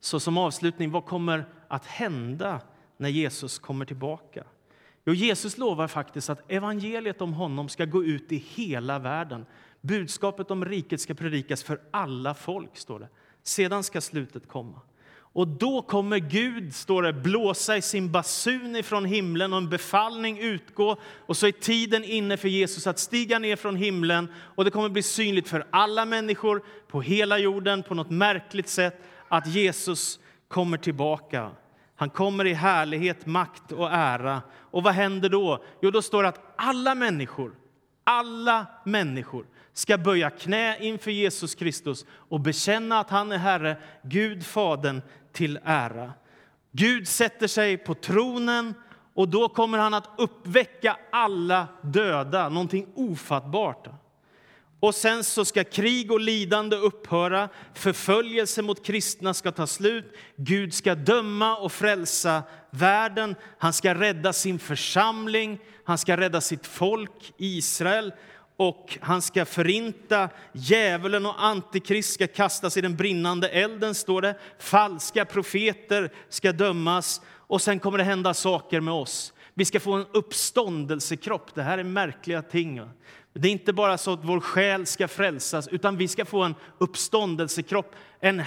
Så 0.00 0.20
som 0.20 0.38
avslutning, 0.38 0.90
vad 0.90 1.04
kommer 1.04 1.48
att 1.68 1.86
hända 1.86 2.60
när 2.96 3.08
Jesus 3.08 3.58
kommer 3.58 3.84
tillbaka? 3.84 4.44
Jo, 5.04 5.14
Jesus 5.14 5.58
lovar 5.58 5.88
faktiskt 5.88 6.30
att 6.30 6.50
evangeliet 6.50 7.20
om 7.20 7.32
honom 7.32 7.68
ska 7.68 7.84
gå 7.84 8.04
ut 8.04 8.32
i 8.32 8.36
hela 8.36 8.98
världen. 8.98 9.46
Budskapet 9.80 10.50
om 10.50 10.64
riket 10.64 11.00
ska 11.00 11.14
predikas 11.14 11.62
för 11.62 11.80
alla 11.90 12.34
folk, 12.34 12.76
står 12.76 13.00
det. 13.00 13.08
Sedan 13.42 13.84
ska 13.84 14.00
slutet 14.00 14.48
komma. 14.48 14.80
Och 15.38 15.48
då 15.48 15.82
kommer 15.82 16.18
Gud, 16.18 16.74
står 16.74 17.02
det, 17.02 17.12
blåsa 17.12 17.76
i 17.76 17.82
sin 17.82 18.12
basun 18.12 18.76
ifrån 18.76 19.04
himlen 19.04 19.52
och 19.52 19.58
en 19.58 19.68
befallning 19.68 20.38
utgå. 20.38 20.96
Och 21.26 21.36
så 21.36 21.46
är 21.46 21.52
tiden 21.52 22.04
inne 22.04 22.36
för 22.36 22.48
Jesus 22.48 22.86
att 22.86 22.98
stiga 22.98 23.38
ner 23.38 23.56
från 23.56 23.76
himlen 23.76 24.28
och 24.36 24.64
det 24.64 24.70
kommer 24.70 24.88
bli 24.88 25.02
synligt 25.02 25.48
för 25.48 25.66
alla 25.70 26.04
människor 26.04 26.62
på 26.88 27.00
hela 27.00 27.38
jorden 27.38 27.82
på 27.82 27.94
något 27.94 28.10
märkligt 28.10 28.68
sätt 28.68 29.02
att 29.28 29.46
Jesus 29.46 30.18
kommer 30.48 30.78
tillbaka. 30.78 31.50
Han 31.96 32.10
kommer 32.10 32.44
i 32.44 32.54
härlighet, 32.54 33.26
makt 33.26 33.72
och 33.72 33.90
ära. 33.92 34.42
Och 34.70 34.82
vad 34.82 34.94
händer 34.94 35.28
då? 35.28 35.64
Jo, 35.82 35.90
då 35.90 36.02
står 36.02 36.22
det 36.22 36.28
att 36.28 36.54
alla 36.56 36.94
människor, 36.94 37.52
alla 38.08 38.66
människor 38.84 39.46
ska 39.72 39.98
böja 39.98 40.30
knä 40.30 40.78
inför 40.80 41.10
Jesus 41.10 41.54
Kristus 41.54 42.06
och 42.10 42.40
bekänna 42.40 43.00
att 43.00 43.10
han 43.10 43.32
är 43.32 43.38
Herre, 43.38 43.76
Gud 44.02 44.46
Fadern 44.46 45.02
till 45.32 45.58
ära. 45.64 46.12
Gud 46.72 47.08
sätter 47.08 47.46
sig 47.46 47.76
på 47.76 47.94
tronen 47.94 48.74
och 49.14 49.28
då 49.28 49.48
kommer 49.48 49.78
han 49.78 49.94
att 49.94 50.10
uppväcka 50.18 50.96
alla 51.12 51.66
döda, 51.82 52.48
någonting 52.48 52.86
ofattbart. 52.94 53.88
Och 54.80 54.94
sen 54.94 55.24
så 55.24 55.44
ska 55.44 55.64
krig 55.64 56.12
och 56.12 56.20
lidande 56.20 56.76
upphöra, 56.76 57.48
förföljelse 57.74 58.62
mot 58.62 58.86
kristna 58.86 59.34
ska 59.34 59.52
ta 59.52 59.66
slut, 59.66 60.16
Gud 60.36 60.74
ska 60.74 60.94
döma 60.94 61.56
och 61.56 61.72
frälsa 61.72 62.42
världen, 62.70 63.34
han 63.58 63.72
ska 63.72 63.94
rädda 63.94 64.32
sin 64.32 64.58
församling, 64.58 65.58
han 65.84 65.98
ska 65.98 66.16
rädda 66.16 66.40
sitt 66.40 66.66
folk 66.66 67.32
Israel 67.36 68.12
och 68.56 68.98
han 69.00 69.22
ska 69.22 69.44
förinta 69.44 70.28
djävulen 70.52 71.26
och 71.26 71.44
antikrist 71.44 72.14
ska 72.14 72.26
kastas 72.26 72.76
i 72.76 72.80
den 72.80 72.96
brinnande 72.96 73.48
elden, 73.48 73.94
står 73.94 74.22
det. 74.22 74.38
Falska 74.58 75.24
profeter 75.24 76.12
ska 76.28 76.52
dömas 76.52 77.20
och 77.28 77.62
sen 77.62 77.78
kommer 77.78 77.98
det 77.98 78.04
hända 78.04 78.34
saker 78.34 78.80
med 78.80 78.94
oss. 78.94 79.32
Vi 79.54 79.64
ska 79.64 79.80
få 79.80 79.92
en 79.92 80.06
uppståndelsekropp. 80.12 81.54
Det 81.54 81.62
här 81.62 81.78
är 81.78 81.84
märkliga 81.84 82.42
ting. 82.42 82.80
Det 83.32 83.48
är 83.48 83.52
inte 83.52 83.72
bara 83.72 83.98
så 83.98 84.12
att 84.12 84.24
vår 84.24 84.40
själ 84.40 84.86
ska 84.86 85.08
frälsas, 85.08 85.68
utan 85.68 85.96
vi 85.96 86.08
ska 86.08 86.24
få 86.24 86.42
en 86.42 86.54
uppståndelsekropp, 86.78 87.94
en 88.20 88.44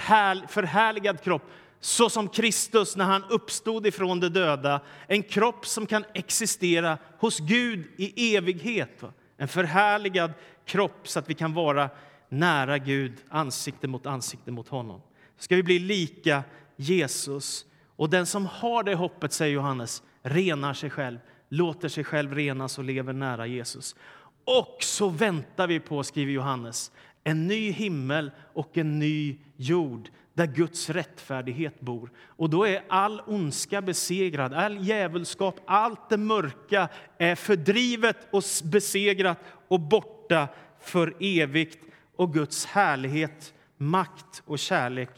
förhärligad 0.48 1.22
kropp 1.22 1.50
så 1.84 2.10
som 2.10 2.28
Kristus 2.28 2.96
när 2.96 3.04
han 3.04 3.24
uppstod 3.24 3.86
ifrån 3.86 4.20
de 4.20 4.28
döda. 4.28 4.80
En 5.06 5.22
kropp 5.22 5.66
som 5.66 5.86
kan 5.86 6.04
existera 6.14 6.98
hos 7.18 7.38
Gud 7.38 7.86
i 7.96 8.36
evighet. 8.36 9.02
En 9.36 9.48
förhärligad 9.48 10.32
kropp 10.64 11.08
så 11.08 11.18
att 11.18 11.30
vi 11.30 11.34
kan 11.34 11.54
vara 11.54 11.90
nära 12.28 12.78
Gud, 12.78 13.12
ansikte 13.28 13.88
mot 13.88 14.06
ansikte 14.06 14.50
mot 14.50 14.68
honom. 14.68 15.00
Ska 15.38 15.56
vi 15.56 15.62
bli 15.62 15.78
lika 15.78 16.42
Jesus. 16.76 17.66
Och 17.96 18.10
den 18.10 18.26
som 18.26 18.46
har 18.46 18.82
det 18.82 18.94
hoppet, 18.94 19.32
säger 19.32 19.54
Johannes, 19.54 20.02
renar 20.22 20.74
sig 20.74 20.90
själv, 20.90 21.18
låter 21.48 21.88
sig 21.88 22.04
själv 22.04 22.34
renas 22.34 22.78
och 22.78 22.84
lever 22.84 23.12
nära 23.12 23.46
Jesus. 23.46 23.96
Och 24.44 24.76
så 24.80 25.08
väntar 25.08 25.66
vi 25.66 25.80
på, 25.80 26.02
skriver 26.02 26.32
Johannes, 26.32 26.92
en 27.24 27.46
ny 27.46 27.70
himmel 27.70 28.30
och 28.52 28.78
en 28.78 28.98
ny 28.98 29.38
jord 29.56 30.08
där 30.34 30.46
Guds 30.46 30.90
rättfärdighet 30.90 31.80
bor. 31.80 32.10
Och 32.18 32.50
då 32.50 32.66
är 32.66 32.84
all 32.88 33.20
ondska 33.26 33.82
besegrad, 33.82 34.54
all 34.54 34.86
djävulskap, 34.86 35.60
allt 35.66 36.08
det 36.08 36.16
mörka 36.16 36.88
är 37.18 37.34
fördrivet 37.34 38.16
och 38.30 38.42
besegrat 38.64 39.38
och 39.68 39.80
borta 39.80 40.48
för 40.80 41.14
evigt. 41.20 41.78
Och 42.16 42.34
Guds 42.34 42.66
härlighet, 42.66 43.54
makt 43.76 44.42
och 44.44 44.58
kärlek 44.58 45.10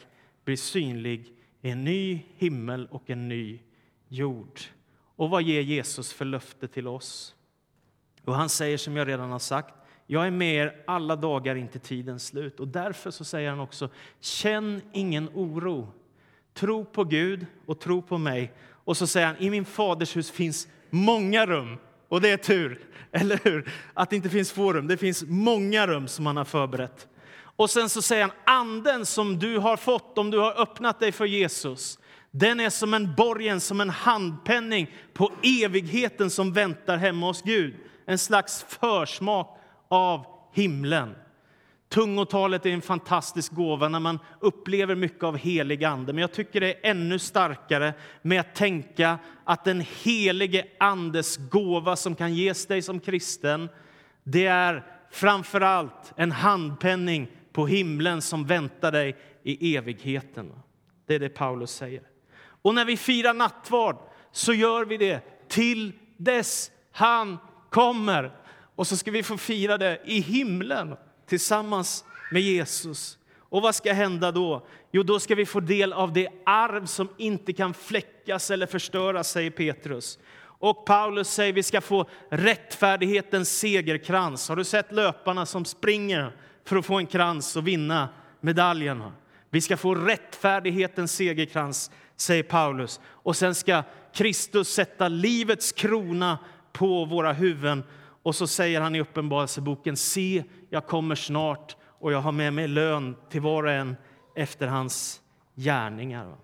blir 0.43 0.57
synlig 0.57 1.33
i 1.61 1.69
en 1.69 1.83
ny 1.83 2.21
himmel 2.37 2.87
och 2.91 3.09
en 3.09 3.27
ny 3.27 3.59
jord. 4.07 4.59
Och 5.15 5.29
vad 5.29 5.43
ger 5.43 5.61
Jesus 5.61 6.13
för 6.13 6.25
löfte 6.25 6.67
till 6.67 6.87
oss? 6.87 7.35
Och 8.23 8.35
han 8.35 8.49
säger 8.49 8.77
som 8.77 8.97
jag 8.97 9.07
redan 9.07 9.31
har 9.31 9.39
sagt, 9.39 9.73
jag 10.07 10.27
är 10.27 10.31
med 10.31 10.55
er 10.55 10.75
alla 10.87 11.15
dagar 11.15 11.55
in 11.55 11.67
till 11.67 11.79
tidens 11.79 12.27
slut. 12.27 12.59
Och 12.59 12.67
därför 12.67 13.11
så 13.11 13.23
säger 13.23 13.49
han 13.49 13.59
också, 13.59 13.89
känn 14.19 14.81
ingen 14.93 15.29
oro. 15.33 15.87
Tro 16.53 16.85
på 16.85 17.03
Gud 17.03 17.45
och 17.65 17.79
tro 17.79 18.01
på 18.01 18.17
mig. 18.17 18.53
Och 18.71 18.97
så 18.97 19.07
säger 19.07 19.27
han, 19.27 19.35
i 19.39 19.49
min 19.49 19.65
faders 19.65 20.15
hus 20.15 20.31
finns 20.31 20.67
många 20.89 21.45
rum. 21.45 21.77
Och 22.07 22.21
det 22.21 22.29
är 22.29 22.37
tur, 22.37 22.79
eller 23.11 23.39
hur? 23.43 23.71
Att 23.93 24.09
det 24.09 24.15
inte 24.15 24.29
finns 24.29 24.51
få 24.51 24.73
rum. 24.73 24.87
Det 24.87 24.97
finns 24.97 25.23
många 25.27 25.87
rum 25.87 26.07
som 26.07 26.25
han 26.25 26.37
har 26.37 26.45
förberett. 26.45 27.07
Och 27.57 27.69
sen 27.69 27.89
så 27.89 28.01
säger 28.01 28.21
han, 28.21 28.31
anden 28.45 29.05
som 29.05 29.39
du 29.39 29.57
har 29.57 29.77
fått 29.77 30.17
om 30.17 30.31
du 30.31 30.37
har 30.37 30.61
öppnat 30.61 30.99
dig 30.99 31.11
för 31.11 31.25
Jesus, 31.25 31.99
den 32.31 32.59
är 32.59 32.69
som 32.69 32.93
en 32.93 33.15
borgen, 33.15 33.61
som 33.61 33.81
en 33.81 33.89
handpenning 33.89 34.91
på 35.13 35.31
evigheten 35.43 36.29
som 36.29 36.53
väntar 36.53 36.97
hemma 36.97 37.25
hos 37.25 37.41
Gud. 37.41 37.75
En 38.05 38.17
slags 38.17 38.65
försmak 38.69 39.59
av 39.95 40.25
himlen. 40.53 41.15
Tungotalet 41.89 42.65
är 42.65 42.69
en 42.69 42.81
fantastisk 42.81 43.51
gåva 43.51 43.89
när 43.89 43.99
man 43.99 44.19
upplever 44.39 44.95
mycket 44.95 45.23
av 45.23 45.37
helig 45.37 45.83
ande. 45.83 46.13
Men 46.13 46.21
jag 46.21 46.31
tycker 46.31 46.61
det 46.61 46.73
är 46.73 46.91
ännu 46.91 47.19
starkare 47.19 47.93
med 48.21 48.39
att 48.39 48.55
tänka 48.55 49.19
att 49.43 49.63
den 49.63 49.85
helige 50.03 50.65
andes 50.79 51.37
gåva 51.37 51.95
som 51.95 52.15
kan 52.15 52.33
ges 52.33 52.65
dig 52.65 52.81
som 52.81 52.99
kristen, 52.99 53.69
det 54.23 54.45
är 54.45 54.83
framför 55.11 55.61
allt 55.61 56.13
en 56.15 56.31
handpenning 56.31 57.27
på 57.53 57.67
himlen 57.67 58.21
som 58.21 58.45
väntar 58.45 58.91
dig 58.91 59.15
i 59.43 59.75
evigheten. 59.77 60.53
Det 61.07 61.15
är 61.15 61.19
det 61.19 61.29
Paulus 61.29 61.71
säger. 61.71 62.01
Och 62.61 62.75
när 62.75 62.85
vi 62.85 62.97
firar 62.97 63.33
nattvard 63.33 63.97
så 64.31 64.53
gör 64.53 64.85
vi 64.85 64.97
det 64.97 65.47
till 65.47 65.91
dess 66.17 66.71
han 66.91 67.37
kommer. 67.69 68.31
Och 68.75 68.87
så 68.87 68.97
ska 68.97 69.11
vi 69.11 69.23
få 69.23 69.37
fira 69.37 69.77
det 69.77 70.01
i 70.05 70.19
himlen 70.19 70.95
tillsammans 71.27 72.05
med 72.31 72.41
Jesus. 72.41 73.17
Och 73.39 73.61
vad 73.61 73.75
ska 73.75 73.93
hända 73.93 74.31
då? 74.31 74.67
Jo, 74.91 75.03
då 75.03 75.19
ska 75.19 75.35
vi 75.35 75.45
få 75.45 75.59
del 75.59 75.93
av 75.93 76.13
det 76.13 76.29
arv 76.45 76.85
som 76.85 77.09
inte 77.17 77.53
kan 77.53 77.73
fläckas 77.73 78.51
eller 78.51 78.65
förstöras, 78.65 79.31
säger 79.31 79.51
Petrus. 79.51 80.19
Och 80.59 80.85
Paulus 80.85 81.29
säger 81.29 81.53
vi 81.53 81.63
ska 81.63 81.81
få 81.81 82.09
rättfärdighetens 82.29 83.59
segerkrans. 83.59 84.49
Har 84.49 84.55
du 84.55 84.63
sett 84.63 84.91
löparna 84.91 85.45
som 85.45 85.65
springer 85.65 86.35
för 86.65 86.75
att 86.75 86.85
få 86.85 86.95
en 86.95 87.07
krans 87.07 87.55
och 87.55 87.67
vinna 87.67 88.09
medaljen? 88.41 89.03
Vi 89.49 89.61
ska 89.61 89.77
få 89.77 89.95
rättfärdighetens 89.95 91.15
segerkrans, 91.15 91.91
säger 92.15 92.43
Paulus. 92.43 92.99
Och 93.05 93.35
sen 93.35 93.55
ska 93.55 93.83
Kristus 94.13 94.69
sätta 94.69 95.07
livets 95.07 95.71
krona 95.71 96.37
på 96.73 97.05
våra 97.05 97.33
huvuden 97.33 97.83
och 98.25 98.35
så 98.35 98.47
säger 98.47 98.81
han 98.81 98.95
i 98.95 99.01
Uppenbarelseboken, 99.01 99.97
se, 99.97 100.43
jag 100.69 100.87
kommer 100.87 101.15
snart 101.15 101.75
och 101.81 102.11
jag 102.11 102.21
har 102.21 102.31
med 102.31 102.53
mig 102.53 102.67
lön 102.67 103.15
till 103.29 103.41
var 103.41 103.63
och 103.63 103.71
en 103.71 103.95
efter 104.35 104.67
hans 104.67 105.21
gärningar. 105.55 106.35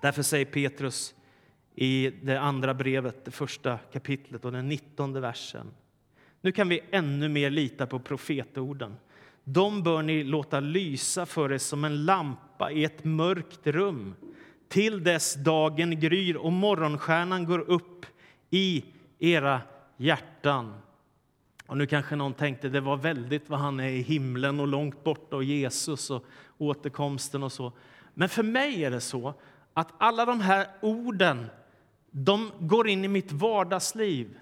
Därför 0.00 0.22
säger 0.22 0.44
Petrus 0.44 1.14
i 1.74 2.10
det 2.22 2.40
andra 2.40 2.74
brevet, 2.74 3.24
det 3.24 3.30
första 3.30 3.78
kapitlet 3.78 4.44
och 4.44 4.52
den 4.52 4.68
nittonde 4.68 5.20
versen. 5.20 5.66
Nu 6.40 6.52
kan 6.52 6.68
vi 6.68 6.80
ännu 6.90 7.28
mer 7.28 7.50
lita 7.50 7.86
på 7.86 7.98
profetorden. 7.98 8.96
De 9.44 9.82
bör 9.82 10.02
ni 10.02 10.24
låta 10.24 10.60
lysa 10.60 11.26
för 11.26 11.52
er 11.52 11.58
som 11.58 11.84
en 11.84 12.04
lampa 12.04 12.70
i 12.70 12.84
ett 12.84 13.04
mörkt 13.04 13.66
rum 13.66 14.14
till 14.68 15.04
dess 15.04 15.34
dagen 15.34 16.00
gryr 16.00 16.36
och 16.36 16.52
morgonstjärnan 16.52 17.44
går 17.44 17.58
upp 17.58 18.06
i 18.50 18.84
era 19.18 19.60
hjärtan. 19.96 20.74
Och 21.66 21.76
nu 21.76 21.86
kanske 21.86 22.16
någon 22.16 22.34
tänkte 22.34 22.68
det 22.68 22.80
var 22.80 22.96
väldigt 22.96 23.48
vad 23.48 23.58
han 23.58 23.80
är 23.80 23.88
i 23.88 24.02
himlen 24.02 24.60
och 24.60 24.68
långt 24.68 25.04
borta 25.04 25.36
och 25.36 25.44
Jesus 25.44 26.10
och 26.10 26.24
återkomsten 26.58 27.42
och 27.42 27.52
så. 27.52 27.72
Men 28.14 28.28
för 28.28 28.42
mig 28.42 28.84
är 28.84 28.90
det 28.90 29.00
så 29.00 29.34
att 29.74 29.92
alla 29.98 30.24
de 30.24 30.40
här 30.40 30.66
orden, 30.80 31.46
de 32.10 32.50
går 32.58 32.88
in 32.88 33.04
i 33.04 33.08
mitt 33.08 33.32
vardagsliv. 33.32 34.38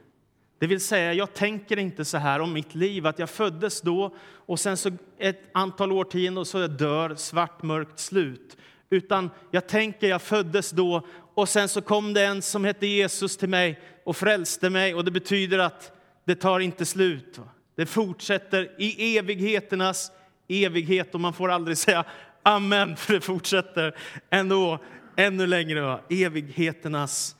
Det 0.58 0.66
vill 0.66 0.80
säga, 0.80 1.12
jag 1.12 1.34
tänker 1.34 1.76
inte 1.76 2.04
så 2.04 2.18
här 2.18 2.40
om 2.40 2.52
mitt 2.52 2.74
liv, 2.74 3.06
att 3.06 3.18
jag 3.18 3.30
föddes 3.30 3.80
då 3.80 4.14
och 4.20 4.60
sen 4.60 4.76
så 4.76 4.90
ett 5.18 5.42
antal 5.52 5.92
årtionden 5.92 6.38
och 6.38 6.46
så 6.46 6.66
dör 6.66 7.14
svart, 7.14 7.62
mörkt 7.62 7.98
slut. 7.98 8.56
Utan 8.90 9.30
jag 9.50 9.68
tänker, 9.68 10.08
jag 10.08 10.22
föddes 10.22 10.70
då 10.70 11.06
och 11.34 11.48
sen 11.48 11.68
så 11.68 11.82
kom 11.82 12.14
det 12.14 12.24
en 12.24 12.42
som 12.42 12.64
hette 12.64 12.86
Jesus 12.86 13.36
till 13.36 13.48
mig 13.48 13.80
och 14.04 14.16
frälste 14.16 14.70
mig 14.70 14.94
och 14.94 15.04
det 15.04 15.10
betyder 15.10 15.58
att 15.58 15.92
det 16.24 16.34
tar 16.34 16.60
inte 16.60 16.84
slut. 16.84 17.40
Det 17.74 17.86
fortsätter 17.86 18.74
i 18.78 19.18
evigheternas 19.18 20.12
evighet 20.48 21.14
och 21.14 21.20
man 21.20 21.32
får 21.32 21.50
aldrig 21.50 21.78
säga 21.78 22.04
amen 22.42 22.96
för 22.96 23.14
det 23.14 23.20
fortsätter 23.20 23.96
ändå 24.30 24.78
ännu 25.16 25.46
längre. 25.46 26.00
Evigheternas 26.10 27.36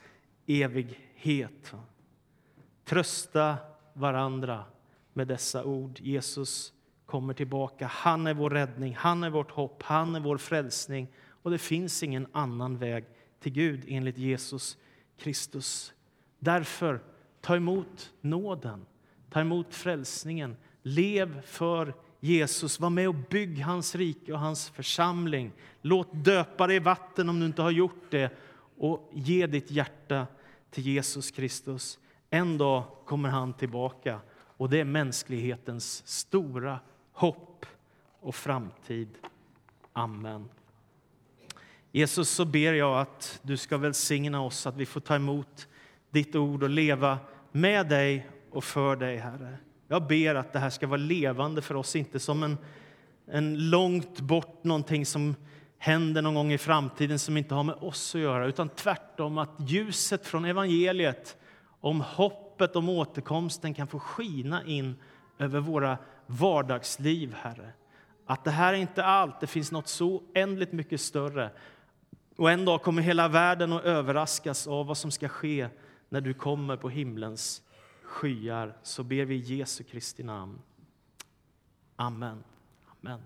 evighet. 0.47 1.73
Trösta 2.85 3.57
varandra 3.93 4.65
med 5.13 5.29
dessa 5.29 5.65
ord. 5.65 6.01
Jesus 6.01 6.73
kommer 7.07 7.35
tillbaka. 7.35 7.87
Han 7.87 8.27
är 8.27 8.35
vår 8.35 8.51
räddning, 8.51 8.97
han 8.99 9.25
är 9.25 9.31
vårt 9.31 9.51
hopp, 9.51 9.83
han 9.83 10.15
är 10.15 10.21
vår 10.21 10.39
frälsning. 10.39 11.09
Och 11.43 11.51
det 11.51 11.59
finns 11.59 12.03
ingen 12.03 12.27
annan 12.33 12.77
väg 12.77 13.05
till 13.41 13.53
Gud 13.53 13.85
enligt 13.89 14.19
Jesus 14.19 14.79
Kristus. 15.19 15.93
Därför, 16.39 17.01
ta 17.41 17.57
emot 17.57 18.13
nåden, 18.21 18.87
ta 19.31 19.41
emot 19.41 19.75
frälsningen. 19.75 20.57
Lev 20.83 21.43
för 21.43 21.95
Jesus, 22.21 22.81
var 22.81 22.91
med 22.91 23.09
och 23.09 23.15
bygg 23.15 23.63
hans 23.63 23.95
rike 23.95 24.33
och 24.33 24.39
hans 24.39 24.71
församling. 24.71 25.53
Låt 25.83 26.09
döpa 26.13 26.67
dig 26.67 26.77
i 26.77 26.81
vatten 26.81 27.29
om 27.29 27.41
du 27.41 27.47
inte 27.47 27.63
har 27.63 27.71
gjort 27.71 28.11
det 28.11 28.31
och 28.77 29.11
ge 29.13 29.47
ditt 29.47 29.71
hjärta 29.71 30.27
till 30.71 30.87
Jesus 30.87 31.31
Kristus. 31.31 31.99
En 32.31 32.59
dag 32.59 32.85
kommer 33.05 33.29
han 33.29 33.53
tillbaka 33.53 34.21
och 34.33 34.71
det 34.71 34.81
är 34.81 34.85
mänsklighetens 34.85 36.03
stora 36.07 36.81
hopp 37.13 37.67
och 38.21 38.35
framtid. 38.35 39.09
Amen. 39.93 40.49
Jesus, 41.93 42.31
så 42.31 42.45
ber 42.45 42.73
jag 42.73 43.01
att 43.01 43.41
du 43.43 43.57
ska 43.57 43.77
välsigna 43.77 44.43
oss, 44.43 44.67
att 44.67 44.77
vi 44.77 44.87
får 44.87 45.01
ta 45.01 45.15
emot 45.15 45.69
ditt 46.11 46.37
ord 46.37 46.63
och 46.63 46.71
leva 46.71 47.19
med 47.53 47.89
dig 47.89 48.29
och 48.51 48.65
för 48.65 48.97
dig, 48.97 49.17
Herre. 49.17 49.59
Jag 49.89 50.07
ber 50.07 50.35
att 50.35 50.53
det 50.53 50.59
här 50.59 50.71
ska 50.71 50.87
vara 50.87 51.01
levande 51.01 51.63
för 51.63 51.75
oss, 51.75 51.97
inte 51.97 52.21
som 52.21 52.43
en, 52.43 52.59
en 53.27 53.71
långt 53.71 54.21
bort 54.21 54.65
någonting 54.65 55.07
som 55.07 55.35
händer 55.79 56.23
någon 56.23 56.35
gång 56.35 56.53
i 56.53 56.59
framtiden 56.59 57.19
som 57.19 57.37
inte 57.37 57.55
har 57.55 57.63
med 57.63 57.75
oss 57.75 58.15
att 58.15 58.21
göra, 58.21 58.47
utan 58.47 58.69
tvärtom 58.69 59.39
att 59.39 59.51
ljuset 59.59 60.27
från 60.27 60.45
evangeliet 60.45 61.37
om 61.81 62.01
hoppet 62.01 62.77
om 62.77 62.89
återkomsten 62.89 63.75
kan 63.75 63.87
få 63.87 63.99
skina 63.99 64.65
in 64.65 64.97
över 65.39 65.61
våra 65.61 65.99
vardagsliv, 66.27 67.35
Herre. 67.35 67.73
Att 68.27 68.45
det 68.45 68.51
här 68.51 68.75
är 68.75 68.79
inte 68.79 69.05
allt, 69.05 69.41
det 69.41 69.47
finns 69.47 69.73
något 69.73 69.89
så 69.89 70.07
oändligt 70.07 70.73
mycket 70.73 71.01
större. 71.01 71.51
Och 72.41 72.51
en 72.51 72.65
dag 72.65 72.83
kommer 72.83 73.03
hela 73.03 73.29
världen 73.29 73.73
att 73.73 73.85
överraskas 73.85 74.67
av 74.67 74.87
vad 74.87 74.97
som 74.97 75.11
ska 75.11 75.29
ske 75.29 75.69
när 76.09 76.21
du 76.21 76.35
kommer 76.35 76.77
på 76.77 76.89
himlens 76.89 77.63
skyar. 78.03 78.77
Så 78.83 79.03
ber 79.03 79.25
vi 79.25 79.35
i 79.35 79.57
Jesu 79.57 79.85
Kristi 79.85 80.23
namn. 80.23 80.59
Amen. 81.97 82.45
Amen. 83.01 83.21